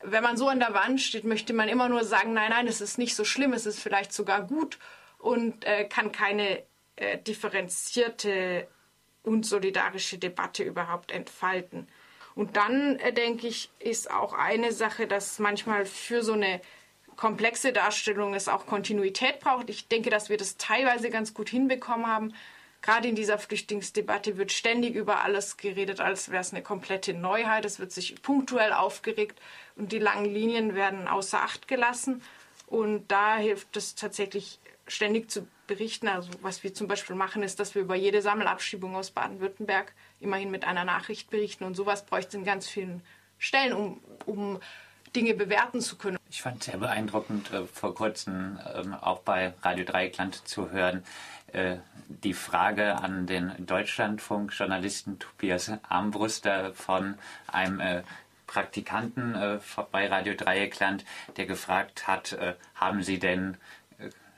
wenn 0.00 0.22
man 0.22 0.36
so 0.36 0.48
an 0.48 0.60
der 0.60 0.74
Wand 0.74 1.00
steht, 1.00 1.24
möchte 1.24 1.52
man 1.52 1.68
immer 1.68 1.88
nur 1.88 2.04
sagen, 2.04 2.32
nein, 2.32 2.50
nein, 2.50 2.66
es 2.66 2.80
ist 2.80 2.98
nicht 2.98 3.14
so 3.14 3.24
schlimm, 3.24 3.52
es 3.52 3.66
ist 3.66 3.80
vielleicht 3.80 4.12
sogar 4.12 4.42
gut 4.42 4.78
und 5.18 5.64
äh, 5.64 5.84
kann 5.84 6.10
keine 6.10 6.62
äh, 6.96 7.18
differenzierte 7.18 8.68
und 9.22 9.46
solidarische 9.46 10.18
Debatte 10.18 10.64
überhaupt 10.64 11.12
entfalten. 11.12 11.88
Und 12.34 12.56
dann, 12.56 12.98
äh, 12.98 13.12
denke 13.12 13.46
ich, 13.46 13.70
ist 13.78 14.10
auch 14.10 14.32
eine 14.32 14.72
Sache, 14.72 15.06
dass 15.06 15.38
manchmal 15.38 15.86
für 15.86 16.22
so 16.22 16.32
eine 16.32 16.60
komplexe 17.16 17.72
Darstellung 17.72 18.34
es 18.34 18.48
auch 18.48 18.66
Kontinuität 18.66 19.40
braucht. 19.40 19.70
Ich 19.70 19.88
denke, 19.88 20.10
dass 20.10 20.28
wir 20.28 20.38
das 20.38 20.56
teilweise 20.56 21.10
ganz 21.10 21.34
gut 21.34 21.48
hinbekommen 21.48 22.06
haben. 22.06 22.34
Gerade 22.80 23.06
in 23.06 23.14
dieser 23.14 23.38
Flüchtlingsdebatte 23.38 24.38
wird 24.38 24.50
ständig 24.50 24.96
über 24.96 25.22
alles 25.22 25.56
geredet, 25.56 26.00
als 26.00 26.30
wäre 26.30 26.40
es 26.40 26.52
eine 26.52 26.62
komplette 26.62 27.14
Neuheit. 27.14 27.64
Es 27.64 27.78
wird 27.78 27.92
sich 27.92 28.20
punktuell 28.22 28.72
aufgeregt 28.72 29.40
und 29.76 29.92
die 29.92 30.00
langen 30.00 30.24
Linien 30.24 30.74
werden 30.74 31.06
außer 31.06 31.42
Acht 31.42 31.68
gelassen. 31.68 32.22
Und 32.66 33.06
da 33.12 33.36
hilft 33.36 33.76
es 33.76 33.94
tatsächlich 33.94 34.58
ständig 34.92 35.30
zu 35.30 35.46
berichten. 35.66 36.08
Also 36.08 36.30
was 36.42 36.62
wir 36.62 36.74
zum 36.74 36.88
Beispiel 36.88 37.16
machen, 37.16 37.42
ist, 37.42 37.60
dass 37.60 37.74
wir 37.74 37.82
über 37.82 37.94
jede 37.94 38.22
Sammelabschiebung 38.22 38.94
aus 38.94 39.10
Baden-Württemberg 39.10 39.92
immerhin 40.20 40.50
mit 40.50 40.64
einer 40.64 40.84
Nachricht 40.84 41.30
berichten. 41.30 41.64
Und 41.64 41.74
sowas 41.74 42.04
bräuchte 42.04 42.28
es 42.28 42.34
in 42.34 42.44
ganz 42.44 42.68
vielen 42.68 43.02
Stellen, 43.38 43.72
um, 43.72 44.00
um 44.26 44.60
Dinge 45.14 45.34
bewerten 45.34 45.80
zu 45.80 45.96
können. 45.96 46.18
Ich 46.30 46.42
fand 46.42 46.62
sehr 46.62 46.78
beeindruckend, 46.78 47.52
äh, 47.52 47.66
vor 47.66 47.94
kurzem 47.94 48.58
ähm, 48.74 48.94
auch 48.94 49.20
bei 49.20 49.52
Radio 49.62 49.84
Dreieckland 49.84 50.46
zu 50.48 50.70
hören, 50.70 51.04
äh, 51.52 51.76
die 52.08 52.34
Frage 52.34 52.96
an 52.96 53.26
den 53.26 53.52
Deutschlandfunk-Journalisten 53.66 55.18
Tobias 55.18 55.70
Armbruster 55.88 56.72
von 56.74 57.16
einem 57.46 57.80
äh, 57.80 58.02
Praktikanten 58.46 59.60
bei 59.92 60.08
Radio 60.08 60.34
Dreieckland, 60.34 61.06
der 61.38 61.46
gefragt 61.46 62.06
hat, 62.06 62.36
haben 62.74 63.02
Sie 63.02 63.18
denn 63.18 63.56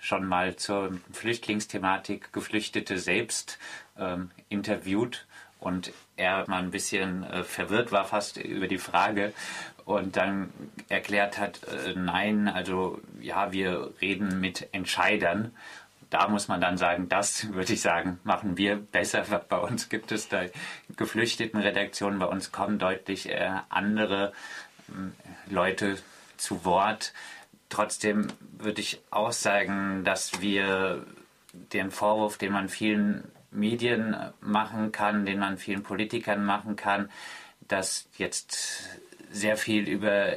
schon 0.04 0.26
mal 0.26 0.56
zur 0.56 0.98
Flüchtlingsthematik 1.12 2.32
Geflüchtete 2.32 2.98
selbst 2.98 3.58
ähm, 3.98 4.30
interviewt? 4.48 5.26
Und 5.60 5.92
er 6.16 6.44
mal 6.46 6.62
ein 6.62 6.70
bisschen 6.70 7.24
äh, 7.24 7.42
verwirrt 7.42 7.90
war 7.90 8.04
fast 8.04 8.36
über 8.36 8.68
die 8.68 8.78
Frage 8.78 9.32
und 9.84 10.16
dann 10.16 10.52
erklärt 10.88 11.38
hat, 11.38 11.60
äh, 11.64 11.94
nein, 11.94 12.48
also 12.48 13.00
ja, 13.20 13.52
wir 13.52 13.92
reden 14.00 14.40
mit 14.40 14.68
Entscheidern. 14.72 15.52
Da 16.10 16.28
muss 16.28 16.48
man 16.48 16.60
dann 16.60 16.76
sagen, 16.76 17.08
das 17.08 17.52
würde 17.52 17.72
ich 17.72 17.80
sagen, 17.80 18.20
machen 18.24 18.56
wir 18.56 18.76
besser. 18.76 19.22
Bei 19.48 19.58
uns 19.58 19.88
gibt 19.88 20.12
es 20.12 20.28
da 20.28 20.42
geflüchteten 20.96 21.60
Redaktionen, 21.60 22.18
bei 22.18 22.26
uns 22.26 22.52
kommen 22.52 22.78
deutlich 22.78 23.30
äh, 23.30 23.50
andere 23.70 24.32
äh, 24.88 25.52
Leute 25.52 25.98
zu 26.36 26.64
Wort. 26.64 27.12
Trotzdem 27.74 28.28
würde 28.58 28.80
ich 28.80 29.00
auch 29.10 29.32
sagen, 29.32 30.04
dass 30.04 30.40
wir 30.40 31.04
den 31.72 31.90
Vorwurf, 31.90 32.38
den 32.38 32.52
man 32.52 32.68
vielen 32.68 33.24
Medien 33.50 34.16
machen 34.40 34.92
kann, 34.92 35.26
den 35.26 35.40
man 35.40 35.58
vielen 35.58 35.82
Politikern 35.82 36.44
machen 36.44 36.76
kann, 36.76 37.10
dass 37.66 38.06
jetzt 38.16 39.00
sehr 39.32 39.56
viel 39.56 39.88
über 39.88 40.34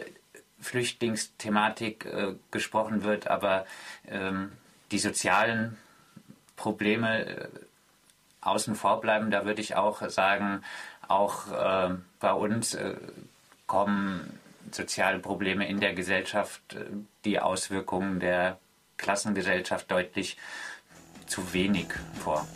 Flüchtlingsthematik 0.60 2.06
äh, 2.06 2.34
gesprochen 2.50 3.04
wird, 3.04 3.28
aber 3.28 3.68
ähm, 4.08 4.52
die 4.90 4.98
sozialen 4.98 5.78
Probleme 6.56 7.26
äh, 7.26 7.48
außen 8.42 8.74
vor 8.74 9.00
bleiben. 9.00 9.30
Da 9.30 9.46
würde 9.46 9.62
ich 9.62 9.76
auch 9.76 10.10
sagen, 10.10 10.64
auch 11.08 11.52
äh, 11.52 11.94
bei 12.20 12.34
uns 12.34 12.74
äh, 12.74 12.96
kommen 13.68 14.40
soziale 14.72 15.20
Probleme 15.20 15.68
in 15.68 15.80
der 15.80 15.94
Gesellschaft, 15.94 16.62
äh, 16.74 16.86
die 17.26 17.40
Auswirkungen 17.40 18.20
der 18.20 18.60
Klassengesellschaft 18.98 19.92
deutlich 19.92 20.38
zu 21.28 21.54
wenig 21.54 21.88
vor. 22.24 22.48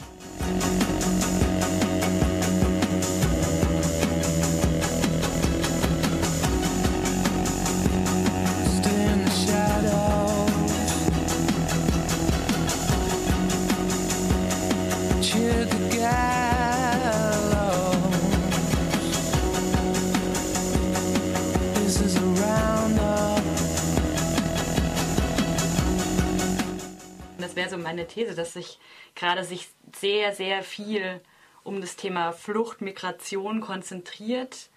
Das 27.51 27.57
wäre 27.57 27.69
so 27.69 27.77
meine 27.77 28.07
These, 28.07 28.33
dass 28.33 28.53
sich 28.53 28.79
gerade 29.13 29.43
sich 29.43 29.67
sehr, 29.93 30.33
sehr 30.33 30.63
viel 30.63 31.19
um 31.65 31.81
das 31.81 31.97
Thema 31.97 32.31
Flucht, 32.31 32.79
Migration 32.79 33.59
konzentriert. 33.59 34.69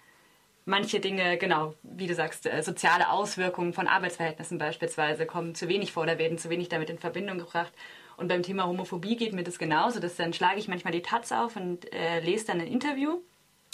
Manche 0.65 0.99
Dinge, 0.99 1.37
genau, 1.37 1.73
wie 1.83 2.05
du 2.05 2.13
sagst, 2.13 2.45
äh, 2.45 2.61
soziale 2.61 3.11
Auswirkungen 3.11 3.71
von 3.71 3.87
Arbeitsverhältnissen 3.87 4.57
beispielsweise 4.57 5.25
kommen 5.25 5.55
zu 5.55 5.69
wenig 5.69 5.93
vor 5.93 6.03
oder 6.03 6.17
werden 6.17 6.37
zu 6.37 6.49
wenig 6.49 6.67
damit 6.67 6.89
in 6.89 6.99
Verbindung 6.99 7.37
gebracht. 7.37 7.71
Und 8.17 8.27
beim 8.27 8.43
Thema 8.43 8.67
Homophobie 8.67 9.15
geht 9.15 9.31
mir 9.31 9.43
das 9.45 9.57
genauso. 9.57 10.01
Dass 10.01 10.17
dann 10.17 10.33
schlage 10.33 10.59
ich 10.59 10.67
manchmal 10.67 10.91
die 10.91 11.01
Taz 11.01 11.31
auf 11.31 11.55
und 11.55 11.93
äh, 11.93 12.19
lese 12.19 12.47
dann 12.47 12.59
ein 12.59 12.67
Interview 12.67 13.21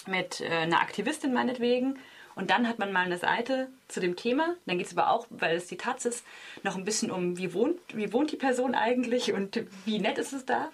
mit 0.05 0.41
äh, 0.41 0.47
einer 0.47 0.79
Aktivistin 0.79 1.33
meinetwegen. 1.33 1.97
Und 2.36 2.50
dann 2.50 2.67
hat 2.67 2.80
man 2.80 2.91
mal 2.91 3.06
eine 3.06 3.17
Seite 3.17 3.70
zu 3.88 4.00
dem 4.00 4.15
Thema. 4.15 4.56
Dann 4.65 4.78
geht 4.78 4.88
es 4.88 4.98
aber 4.98 5.12
auch, 5.12 5.28
weil 5.30 5.56
es 5.56 5.67
die 5.67 5.78
Taz 5.78 6.06
ist, 6.06 6.26
noch 6.63 6.76
ein 6.76 6.86
bisschen 6.86 7.12
um, 7.12 7.38
wie 7.38 7.54
wohnt, 7.54 7.78
wie 7.94 8.12
wohnt 8.13 8.32
die 8.32 8.38
Person 8.38 8.76
eigentlich 8.76 9.34
und 9.34 9.63
wie 9.86 10.00
nett 10.00 10.17
ist 10.17 10.34
es 10.34 10.46
da 10.46 10.70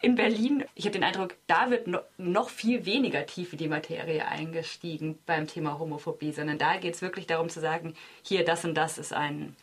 in 0.00 0.14
Berlin. 0.14 0.64
Ich 0.74 0.84
habe 0.84 0.92
den 0.92 1.04
Eindruck, 1.04 1.34
da 1.46 1.70
wird 1.70 1.86
no, 1.86 1.98
noch 2.18 2.50
viel 2.50 2.86
weniger 2.86 3.26
tief 3.26 3.52
in 3.52 3.58
die 3.58 3.68
Materie 3.68 4.26
eingestiegen 4.26 5.18
beim 5.26 5.46
Thema 5.46 5.78
Homophobie, 5.78 6.32
sondern 6.32 6.58
da 6.58 6.76
geht 6.76 6.94
es 6.94 7.02
wirklich 7.02 7.26
darum 7.26 7.48
zu 7.48 7.60
sagen, 7.60 7.94
hier 8.22 8.44
das 8.44 8.64
und 8.64 8.74
das 8.74 8.98
ist 8.98 9.12
ein 9.12 9.56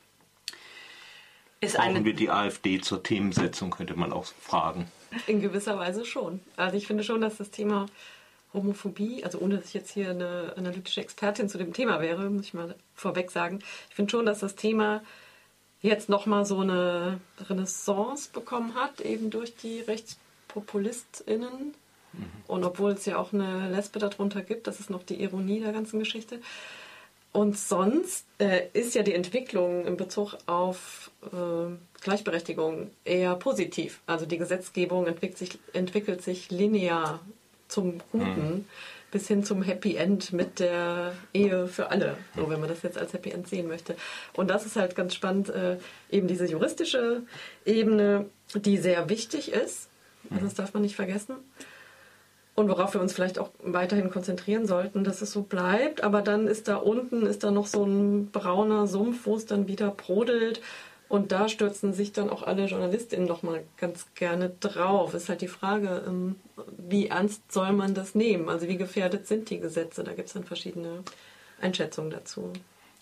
ist 1.62 1.78
Brauchen 1.78 1.96
eine 1.96 2.06
wir 2.06 2.14
die 2.14 2.30
AfD 2.30 2.82
zur 2.82 3.02
Themensetzung, 3.02 3.72
könnte 3.72 3.96
man 3.96 4.12
auch 4.12 4.26
fragen. 4.26 4.88
In 5.28 5.42
gewisser 5.42 5.80
Weise 5.80 6.06
schon. 6.06 6.42
Also 6.58 6.76
ich 6.76 6.86
finde 6.86 7.04
schon, 7.04 7.22
dass 7.22 7.38
das 7.38 7.50
Thema 7.50 7.86
Homophobie, 8.56 9.24
also 9.24 9.39
ohne 9.39 9.58
dass 9.58 9.68
ich 9.68 9.74
jetzt 9.74 9.91
hier 9.91 10.10
eine 10.10 10.54
analytische 10.56 11.02
Expertin 11.02 11.50
zu 11.50 11.58
dem 11.58 11.74
Thema 11.74 12.02
wäre, 12.02 12.30
muss 12.30 12.46
ich 12.46 12.54
mal 12.54 12.76
vorweg 12.96 13.32
sagen, 13.32 13.60
ich 13.89 13.96
finde 13.96 14.12
schon, 14.12 14.26
dass 14.26 14.39
das 14.39 14.56
Thema 14.56 15.02
jetzt 15.82 16.10
nochmal 16.10 16.46
so 16.46 16.60
eine 16.60 17.20
Renaissance 17.48 18.30
bekommen 18.32 18.76
hat, 18.76 19.02
eben 19.02 19.30
durch 19.30 19.56
die 19.56 19.82
RechtspopulistInnen. 19.82 21.76
Und 22.48 22.63
obwohl 22.63 22.91
es 22.91 23.06
ja 23.06 23.18
auch 23.18 23.34
eine 23.34 23.70
Lesbe 23.70 24.00
darunter 24.00 24.41
gibt, 24.41 24.68
das 24.68 24.80
ist 24.80 24.89
noch 24.89 25.04
die 25.04 25.22
Ironie 25.22 25.60
der 25.60 25.74
ganzen 25.74 26.00
Geschichte. 26.00 26.39
Und 27.36 27.58
sonst 27.58 28.26
äh, 28.39 28.70
ist 28.72 28.96
ja 28.96 29.04
die 29.04 29.13
Entwicklung 29.13 29.86
in 29.86 29.98
Bezug 29.98 30.38
auf 30.46 31.12
äh, 31.34 31.76
Gleichberechtigung 32.02 32.91
eher 33.04 33.36
positiv. 33.36 34.00
Also 34.06 34.26
die 34.26 34.38
Gesetzgebung 34.38 35.06
entwickelt 35.06 35.38
sich, 35.38 35.60
entwickelt 35.74 36.22
sich 36.22 36.50
linear 36.50 37.20
zum 37.67 37.99
Guten 38.12 38.65
bis 39.15 39.30
hin 39.30 39.45
zum 39.45 39.62
Happy 39.62 39.95
End 39.95 40.34
mit 40.34 40.60
der 40.60 41.13
Ehe 41.34 41.67
für 41.67 41.89
alle, 41.89 42.17
so 42.36 42.49
wenn 42.49 42.60
man 42.60 42.67
das 42.67 42.82
jetzt 42.82 42.97
als 42.97 43.13
Happy 43.13 43.32
End 43.32 43.47
sehen 43.47 43.67
möchte. 43.67 43.95
Und 44.34 44.49
das 44.49 44.65
ist 44.65 44.75
halt 44.75 44.95
ganz 44.95 45.15
spannend, 45.15 45.47
äh, 45.49 45.78
eben 46.12 46.28
diese 46.28 46.45
juristische 46.45 47.23
Ebene, 47.65 48.25
die 48.56 48.78
sehr 48.78 49.08
wichtig 49.08 49.54
ist. 49.54 49.88
Also 50.30 50.43
das 50.43 50.56
darf 50.56 50.73
man 50.73 50.84
nicht 50.84 50.97
vergessen. 50.97 51.36
Und 52.56 52.67
worauf 52.67 52.93
wir 52.93 52.99
uns 52.99 53.13
vielleicht 53.13 53.39
auch 53.39 53.51
weiterhin 53.63 54.10
konzentrieren 54.10 54.65
sollten, 54.65 55.06
dass 55.06 55.21
es 55.21 55.32
so 55.32 55.43
bleibt. 55.43 56.04
Aber 56.04 56.21
dann 56.21 56.47
ist 56.47 56.67
da 56.67 56.75
unten, 56.75 57.25
ist 57.25 57.43
da 57.45 57.51
noch 57.51 57.67
so 57.67 57.86
ein 57.86 58.32
brauner 58.32 58.86
Sumpf, 58.88 59.25
wo 59.25 59.38
es 59.38 59.45
dann 59.45 59.67
wieder 59.67 59.91
brodelt. 59.91 60.62
Und 61.08 61.32
da 61.32 61.48
stürzen 61.48 61.94
sich 61.94 62.13
dann 62.13 62.30
auch 62.30 62.44
alle 62.44 62.65
JournalistInnen 62.65 63.28
doch 63.28 63.44
mal 63.44 63.63
ganz 63.78 64.08
gerne 64.15 64.50
drauf. 64.60 65.13
Ist 65.13 65.30
halt 65.30 65.41
die 65.41 65.48
Frage, 65.48 66.04
ähm, 66.08 66.36
wie 66.78 67.08
ernst 67.08 67.52
soll 67.52 67.74
man 67.74 67.94
das 67.94 68.15
nehmen? 68.15 68.50
Also 68.50 68.68
wie 68.68 68.78
gefährdet 68.78 69.28
sind 69.28 69.50
die 69.50 69.60
Gesetze? 69.60 70.04
Da 70.04 70.13
gibt 70.13 70.28
es 70.28 70.34
dann 70.34 70.44
verschiedene 70.44 71.04
Einschätzungen 71.62 72.10
dazu. 72.10 72.52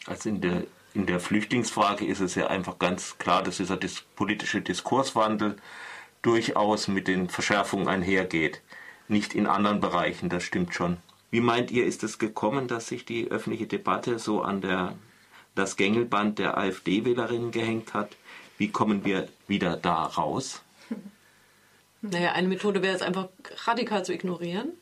Also 0.05 0.29
in 0.29 0.41
der, 0.41 0.63
in 0.93 1.05
der 1.05 1.19
Flüchtlingsfrage 1.19 2.05
ist 2.05 2.19
es 2.19 2.35
ja 2.35 2.47
einfach 2.47 2.77
ganz 2.77 3.17
klar, 3.17 3.41
dass 3.41 3.57
dieser 3.57 3.77
dis 3.77 4.01
politische 4.15 4.61
Diskurswandel 4.61 5.55
durchaus 6.21 6.87
mit 6.87 7.07
den 7.07 7.29
Verschärfungen 7.29 7.87
einhergeht. 7.87 8.61
Nicht 9.07 9.33
in 9.33 9.47
anderen 9.47 9.79
Bereichen, 9.79 10.29
das 10.29 10.43
stimmt 10.43 10.73
schon. 10.73 10.97
Wie 11.31 11.41
meint 11.41 11.71
ihr, 11.71 11.85
ist 11.85 12.03
es 12.03 12.19
gekommen, 12.19 12.67
dass 12.67 12.87
sich 12.87 13.05
die 13.05 13.31
öffentliche 13.31 13.67
Debatte 13.67 14.19
so 14.19 14.41
an 14.41 14.61
der, 14.61 14.95
das 15.55 15.75
Gängelband 15.75 16.39
der 16.39 16.57
AfD-Wählerinnen 16.57 17.51
gehängt 17.51 17.93
hat? 17.93 18.15
Wie 18.57 18.69
kommen 18.69 19.05
wir 19.05 19.27
wieder 19.47 19.77
da 19.77 20.05
raus? 20.05 20.61
Naja, 22.05 22.33
eine 22.33 22.49
Methode 22.49 22.81
wäre 22.81 22.93
es 22.95 23.01
einfach 23.01 23.29
radikal 23.65 24.03
zu 24.03 24.13
ignorieren. 24.13 24.73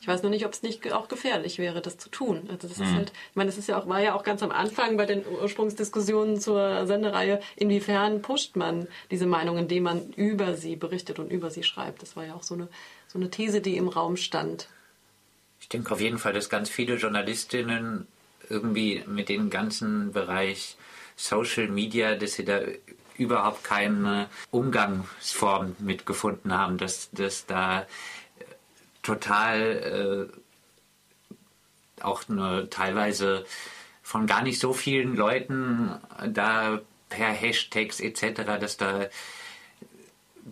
Ich 0.00 0.08
weiß 0.08 0.22
noch 0.22 0.30
nicht, 0.30 0.46
ob 0.46 0.54
es 0.54 0.62
nicht 0.62 0.90
auch 0.94 1.08
gefährlich 1.08 1.58
wäre, 1.58 1.82
das 1.82 1.98
zu 1.98 2.08
tun. 2.08 2.48
Also 2.48 2.66
das 2.66 2.78
ist 2.80 2.90
Mhm. 2.92 2.96
halt, 2.96 3.12
ich 3.28 3.36
meine, 3.36 3.50
das 3.50 3.58
ist 3.58 3.68
ja 3.68 3.78
auch, 3.78 3.86
war 3.86 4.00
ja 4.00 4.14
auch 4.14 4.22
ganz 4.22 4.42
am 4.42 4.50
Anfang 4.50 4.96
bei 4.96 5.04
den 5.04 5.26
Ursprungsdiskussionen 5.26 6.40
zur 6.40 6.86
Sendereihe, 6.86 7.40
inwiefern 7.56 8.22
pusht 8.22 8.56
man 8.56 8.88
diese 9.10 9.26
Meinung, 9.26 9.58
indem 9.58 9.82
man 9.82 10.08
über 10.14 10.54
sie 10.54 10.74
berichtet 10.74 11.18
und 11.18 11.30
über 11.30 11.50
sie 11.50 11.64
schreibt. 11.64 12.00
Das 12.00 12.16
war 12.16 12.24
ja 12.24 12.34
auch 12.34 12.42
so 12.42 12.54
eine, 12.54 12.68
so 13.08 13.18
eine 13.18 13.28
These, 13.30 13.60
die 13.60 13.76
im 13.76 13.88
Raum 13.88 14.16
stand. 14.16 14.68
Ich 15.60 15.68
denke 15.68 15.92
auf 15.92 16.00
jeden 16.00 16.16
Fall, 16.16 16.32
dass 16.32 16.48
ganz 16.48 16.70
viele 16.70 16.94
Journalistinnen 16.94 18.06
irgendwie 18.50 19.02
mit 19.06 19.28
dem 19.28 19.48
ganzen 19.48 20.12
Bereich 20.12 20.76
Social 21.16 21.68
Media, 21.68 22.16
dass 22.16 22.34
sie 22.34 22.44
da 22.44 22.60
überhaupt 23.16 23.64
keine 23.64 24.28
Umgangsform 24.50 25.76
mitgefunden 25.78 26.52
haben, 26.56 26.78
dass, 26.78 27.10
dass 27.12 27.46
da 27.46 27.82
äh, 27.82 27.84
total 29.02 30.30
äh, 30.30 32.02
auch 32.02 32.26
nur 32.28 32.70
teilweise 32.70 33.44
von 34.02 34.26
gar 34.26 34.42
nicht 34.42 34.58
so 34.58 34.72
vielen 34.72 35.14
Leuten 35.14 35.90
da 36.26 36.80
per 37.10 37.28
Hashtags 37.28 38.00
etc., 38.00 38.42
dass 38.58 38.76
da 38.76 39.08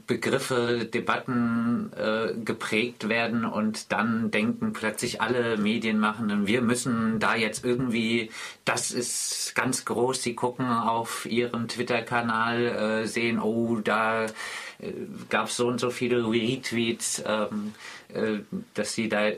Begriffe, 0.06 0.86
Debatten 0.86 1.90
äh, 1.96 2.34
geprägt 2.44 3.08
werden 3.08 3.44
und 3.44 3.92
dann 3.92 4.30
denken 4.30 4.72
plötzlich 4.72 5.20
alle 5.20 5.56
Medienmachenden, 5.56 6.46
wir 6.46 6.62
müssen 6.62 7.18
da 7.18 7.34
jetzt 7.34 7.64
irgendwie, 7.64 8.30
das 8.64 8.90
ist 8.90 9.54
ganz 9.54 9.84
groß, 9.84 10.22
sie 10.22 10.34
gucken 10.34 10.66
auf 10.66 11.26
ihren 11.26 11.68
Twitter-Kanal, 11.68 13.02
äh, 13.02 13.06
sehen, 13.06 13.40
oh, 13.40 13.80
da 13.82 14.26
äh, 14.26 14.92
gab 15.28 15.48
es 15.48 15.56
so 15.56 15.68
und 15.68 15.80
so 15.80 15.90
viele 15.90 16.28
Retweets, 16.30 17.22
ähm, 17.26 17.74
äh, 18.12 18.38
dass 18.74 18.94
sie 18.94 19.08
da 19.08 19.28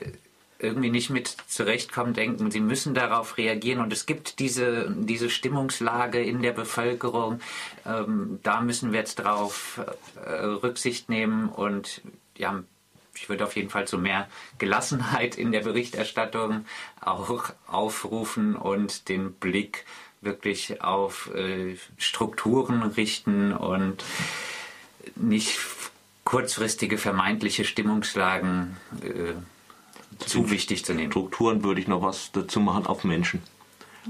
irgendwie 0.61 0.91
nicht 0.91 1.11
mit 1.11 1.29
zurechtkommen, 1.49 2.15
denken, 2.15 2.51
sie 2.51 2.61
müssen 2.61 2.95
darauf 2.95 3.39
reagieren. 3.39 3.81
Und 3.81 3.93
es 3.93 4.07
gibt 4.07 4.39
diese, 4.39 4.95
diese 4.97 5.31
Stimmungslage 5.31 6.23
in 6.23 6.43
der 6.43 6.53
Bevölkerung. 6.53 7.41
Ähm, 7.87 8.39
da 8.43 8.61
müssen 8.61 8.93
wir 8.93 9.01
jetzt 9.01 9.17
drauf 9.17 9.81
äh, 10.25 10.31
Rücksicht 10.31 11.09
nehmen 11.09 11.49
und 11.49 12.03
ja, 12.37 12.63
ich 13.15 13.29
würde 13.29 13.45
auf 13.45 13.57
jeden 13.57 13.71
Fall 13.71 13.87
zu 13.87 13.99
mehr 13.99 14.29
Gelassenheit 14.59 15.37
in 15.37 15.53
der 15.53 15.61
Berichterstattung 15.61 16.65
auch 17.01 17.53
aufrufen 17.67 18.57
und 18.57 19.09
den 19.09 19.33
Blick 19.33 19.85
wirklich 20.21 20.83
auf 20.83 21.35
äh, 21.35 21.77
Strukturen 21.99 22.83
richten 22.83 23.53
und 23.53 24.05
nicht 25.17 25.59
kurzfristige 26.25 26.99
vermeintliche 26.99 27.65
Stimmungslagen 27.65 28.77
äh, 29.03 29.35
zu 30.27 30.51
wichtig 30.51 30.85
zu 30.85 30.95
nehmen. 30.95 31.11
Strukturen 31.11 31.65
würde 31.65 31.81
ich 31.81 31.89
noch 31.89 32.03
was 32.03 32.33
dazu 32.33 32.61
machen 32.61 32.87
auf 32.87 33.05
Menschen. 33.05 33.43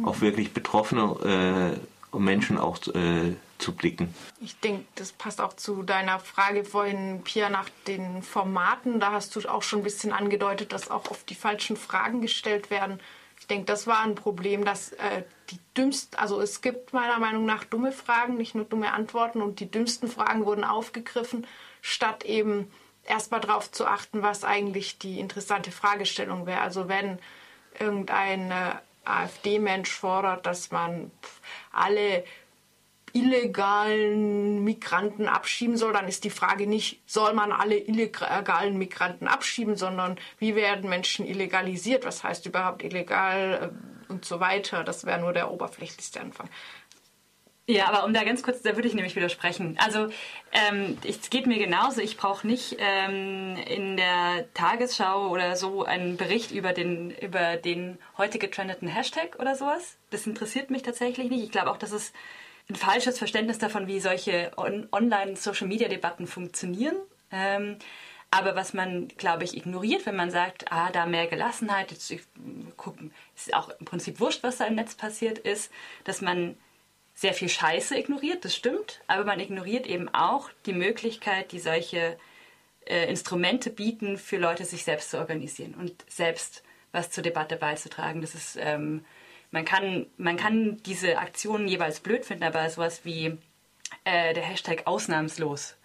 Auf 0.03 0.21
wirklich 0.21 0.53
betroffene 0.53 1.77
äh, 2.13 2.19
Menschen 2.19 2.59
auch 2.59 2.79
äh, 2.89 3.35
zu 3.59 3.75
blicken. 3.75 4.15
Ich 4.41 4.59
denke, 4.59 4.85
das 4.95 5.13
passt 5.13 5.41
auch 5.41 5.55
zu 5.55 5.83
deiner 5.83 6.19
Frage 6.19 6.65
vorhin, 6.65 7.23
Pia, 7.23 7.51
nach 7.51 7.69
den 7.87 8.23
Formaten. 8.23 9.01
Da 9.01 9.13
hast 9.13 9.37
du 9.37 9.41
auch 9.49 9.63
schon 9.63 9.81
ein 9.81 9.85
bisschen 9.85 10.13
angedeutet, 10.13 10.73
dass 10.73 10.91
auch 10.91 11.11
oft 11.11 11.29
die 11.29 11.35
falschen 11.35 11.77
Fragen 11.77 12.21
gestellt 12.21 12.71
werden. 12.71 13.01
Ich 13.39 13.47
denke, 13.47 13.67
das 13.67 13.87
war 13.87 14.01
ein 14.01 14.15
Problem, 14.15 14.65
dass 14.65 14.93
äh, 14.93 15.23
die 15.51 15.59
dümmsten, 15.77 16.19
also 16.19 16.41
es 16.41 16.61
gibt 16.61 16.93
meiner 16.93 17.19
Meinung 17.19 17.47
nach 17.47 17.65
dumme 17.65 17.93
Fragen, 17.93 18.37
nicht 18.37 18.55
nur 18.55 18.65
dumme 18.65 18.93
Antworten 18.93 19.43
und 19.43 19.61
die 19.61 19.71
dümmsten 19.71 20.09
Fragen 20.09 20.45
wurden 20.45 20.65
aufgegriffen, 20.65 21.47
statt 21.81 22.25
eben 22.25 22.71
erstmal 23.05 23.41
darauf 23.41 23.71
zu 23.71 23.87
achten, 23.87 24.23
was 24.23 24.45
eigentlich 24.45 24.99
die 24.99 25.21
interessante 25.21 25.71
Fragestellung 25.73 26.47
wäre. 26.47 26.61
Also 26.61 26.89
wenn 26.89 27.19
irgendein 27.79 28.51
äh, 28.51 28.75
AfD-Mensch 29.05 29.91
fordert, 29.91 30.47
dass 30.47 30.71
man 30.71 31.11
alle 31.73 32.25
illegalen 33.13 34.63
Migranten 34.63 35.27
abschieben 35.27 35.77
soll, 35.77 35.93
dann 35.93 36.07
ist 36.07 36.25
die 36.25 36.31
Frage 36.31 36.67
nicht, 36.67 37.01
soll 37.07 37.35
man 37.35 37.51
alle 37.51 37.77
illegalen 37.77 38.79
Migranten 38.79 39.27
abschieben, 39.27 39.77
sondern 39.77 40.17
wie 40.39 40.55
werden 40.55 40.89
Menschen 40.89 41.27
illegalisiert, 41.27 42.05
was 42.05 42.23
heißt 42.23 42.47
überhaupt 42.47 42.85
illegal 42.85 43.73
äh, 44.09 44.13
und 44.13 44.25
so 44.25 44.41
weiter. 44.41 44.85
Das 44.85 45.07
wäre 45.07 45.21
nur 45.21 45.33
der 45.33 45.51
oberflächlichste 45.51 46.21
Anfang. 46.21 46.49
Ja, 47.67 47.87
aber 47.89 48.05
um 48.05 48.13
da 48.13 48.25
ganz 48.25 48.43
kurz, 48.43 48.63
da 48.63 48.75
würde 48.75 48.89
ich 48.89 48.95
nämlich 48.95 49.15
widersprechen. 49.15 49.77
Also 49.79 50.09
ähm, 50.51 50.99
es 51.07 51.31
geht 51.31 51.47
mir 51.47 51.59
genauso. 51.59 52.01
Ich 52.01 52.17
brauche 52.17 52.45
nicht 52.45 52.77
ähm, 52.81 53.57
in 53.57 53.97
der 53.97 54.53
Tagesschau 54.55 55.29
oder 55.29 55.55
so 55.55 55.85
einen 55.85 56.17
Bericht 56.17 56.51
über 56.51 56.73
den, 56.73 57.13
über 57.13 57.57
den 57.57 57.99
heute 58.19 58.41
getrendeten 58.41 58.89
Hashtag 58.89 59.37
oder 59.39 59.55
sowas. 59.55 59.97
Das 60.11 60.27
interessiert 60.27 60.71
mich 60.71 60.83
tatsächlich 60.83 61.31
nicht. 61.31 61.45
Ich 61.45 61.53
glaube 61.53 61.71
auch, 61.71 61.77
dass 61.77 61.93
es 61.93 62.13
ein 62.69 62.75
falsches 62.77 63.19
Verständnis 63.19 63.59
davon, 63.59 63.87
wie 63.87 64.01
solche 64.01 64.51
on 64.57 64.89
Online-Social-Media-Debatten 64.91 66.27
funktionieren. 66.27 66.97
Ähm, 67.31 67.77
aber 68.33 68.55
was 68.55 68.75
man, 68.75 69.09
glaube 69.09 69.45
ich, 69.45 69.57
ignoriert, 69.57 70.07
wenn 70.07 70.17
man 70.17 70.31
sagt, 70.31 70.71
ah, 70.73 70.91
da 70.93 71.07
mehr 71.07 71.27
Gelassenheit, 71.27 71.91
jetzt, 71.91 72.11
ich, 72.11 72.23
guck, 72.77 72.97
ist 73.37 73.55
auch 73.55 73.71
im 73.81 73.87
Prinzip 73.87 74.21
wurscht, 74.21 74.43
was 74.43 74.59
da 74.59 74.67
im 74.67 74.77
Netz 74.77 74.95
passiert 74.95 75.39
ist, 75.39 75.73
dass 76.05 76.21
man 76.21 76.57
sehr 77.21 77.35
viel 77.35 77.51
Scheiße 77.51 77.99
ignoriert, 77.99 78.47
das 78.47 78.57
stimmt, 78.57 79.03
aber 79.07 79.27
man 79.27 79.41
ignoriert 79.41 79.87
eben 79.87 80.09
auch 80.09 80.49
die 80.65 80.73
Möglichkeit, 80.73 81.53
die 81.53 81.59
solche 81.59 82.17
äh, 82.87 83.11
Instrumente 83.11 83.69
bieten, 83.69 84.17
für 84.17 84.39
Leute 84.39 84.65
sich 84.65 84.85
selbst 84.85 85.11
zu 85.11 85.19
organisieren 85.19 85.75
und 85.75 86.03
selbst 86.09 86.63
was 86.93 87.11
zur 87.11 87.23
Debatte 87.23 87.57
beizutragen. 87.57 88.23
Das 88.23 88.35
ist, 88.35 88.57
ähm, 88.59 89.05
man, 89.51 89.67
kann, 89.67 90.07
man 90.17 90.39
kann 90.39 90.83
diese 90.85 91.19
Aktionen 91.19 91.69
jeweils 91.69 92.01
blöd 92.01 92.25
finden, 92.25 92.45
aber 92.45 92.71
sowas 92.71 93.05
wie 93.05 93.37
äh, 94.05 94.33
der 94.33 94.43
Hashtag 94.43 94.87
ausnahmslos, 94.87 95.77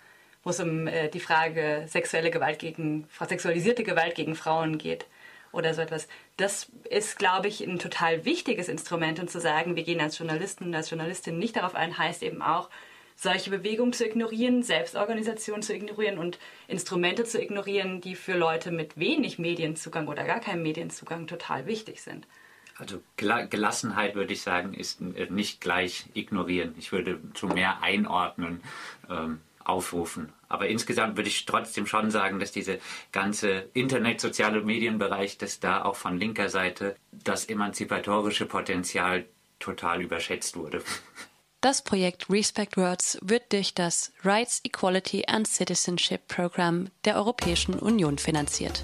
wo 0.42 0.52
es 0.52 0.62
um 0.62 0.88
äh, 0.88 1.10
die 1.10 1.20
Frage 1.20 1.84
sexuelle 1.90 2.32
Gewalt 2.32 2.60
gegen, 2.60 3.10
sexualisierte 3.28 3.84
Gewalt 3.84 4.16
gegen 4.16 4.36
Frauen 4.36 4.78
geht, 4.78 5.06
oder 5.56 5.74
so 5.74 5.82
etwas. 5.82 6.08
Das 6.38 6.72
ist, 6.90 7.18
glaube 7.18 7.48
ich, 7.48 7.62
ein 7.62 7.80
total 7.80 8.26
wichtiges 8.26 8.68
Instrument. 8.68 9.20
Und 9.20 9.30
zu 9.30 9.40
sagen, 9.40 9.76
wir 9.76 9.84
gehen 9.84 10.02
als 10.02 10.18
Journalisten 10.18 10.66
und 10.66 10.76
als 10.76 10.90
Journalistin 10.90 11.40
nicht 11.40 11.56
darauf 11.56 11.76
ein, 11.76 11.98
heißt 11.98 12.24
eben 12.24 12.42
auch, 12.42 12.70
solche 13.16 13.50
Bewegungen 13.50 13.94
zu 13.94 14.06
ignorieren, 14.06 14.62
Selbstorganisation 14.62 15.62
zu 15.62 15.74
ignorieren 15.74 16.18
und 16.18 16.38
Instrumente 16.68 17.24
zu 17.24 17.42
ignorieren, 17.42 18.02
die 18.02 18.16
für 18.16 18.38
Leute 18.38 18.72
mit 18.72 18.98
wenig 18.98 19.40
Medienzugang 19.40 20.08
oder 20.08 20.26
gar 20.26 20.42
keinem 20.42 20.64
Medienzugang 20.64 21.26
total 21.26 21.66
wichtig 21.66 22.02
sind. 22.02 22.28
Also 22.78 23.02
Gelassenheit 23.16 24.16
würde 24.16 24.34
ich 24.34 24.42
sagen, 24.42 24.74
ist 24.74 25.00
nicht 25.00 25.62
gleich 25.62 26.08
ignorieren. 26.14 26.76
Ich 26.78 26.92
würde 26.92 27.22
zu 27.34 27.48
mehr 27.48 27.82
einordnen, 27.82 28.62
ähm, 29.10 29.40
aufrufen. 29.66 30.32
Aber 30.48 30.68
insgesamt 30.68 31.18
würde 31.18 31.30
ich 31.30 31.46
trotzdem 31.46 31.86
schon 31.86 32.12
sagen, 32.12 32.40
dass 32.40 32.52
diese 32.52 32.80
ganze 33.12 33.70
Internet, 33.74 34.22
soziale 34.22 34.62
Medienbereich, 34.62 35.38
dass 35.38 35.60
da 35.60 35.84
auch 35.84 35.96
von 35.96 36.18
linker 36.18 36.50
Seite 36.50 36.96
das 37.12 37.46
emanzipatorische 37.46 38.46
Potenzial 38.46 39.26
total 39.60 40.02
überschätzt 40.02 40.56
wurde. 40.56 40.82
Das 41.62 41.84
Projekt 41.84 42.30
Respect 42.30 42.78
Words 42.78 43.18
wird 43.24 43.52
durch 43.52 43.74
das 43.74 44.14
Rights, 44.24 44.62
Equality 44.64 45.24
and 45.28 45.48
Citizenship 45.48 46.28
Program 46.28 46.90
der 47.06 47.16
Europäischen 47.16 47.80
Union 47.80 48.20
finanziert. 48.20 48.84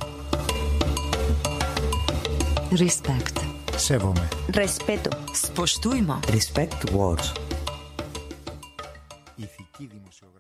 Respect. 2.72 3.40
Sevome. 3.78 4.28
Respeto. 4.56 5.12
Spoštujmo. 5.34 6.22
Respect 6.32 6.92
words. 6.92 7.34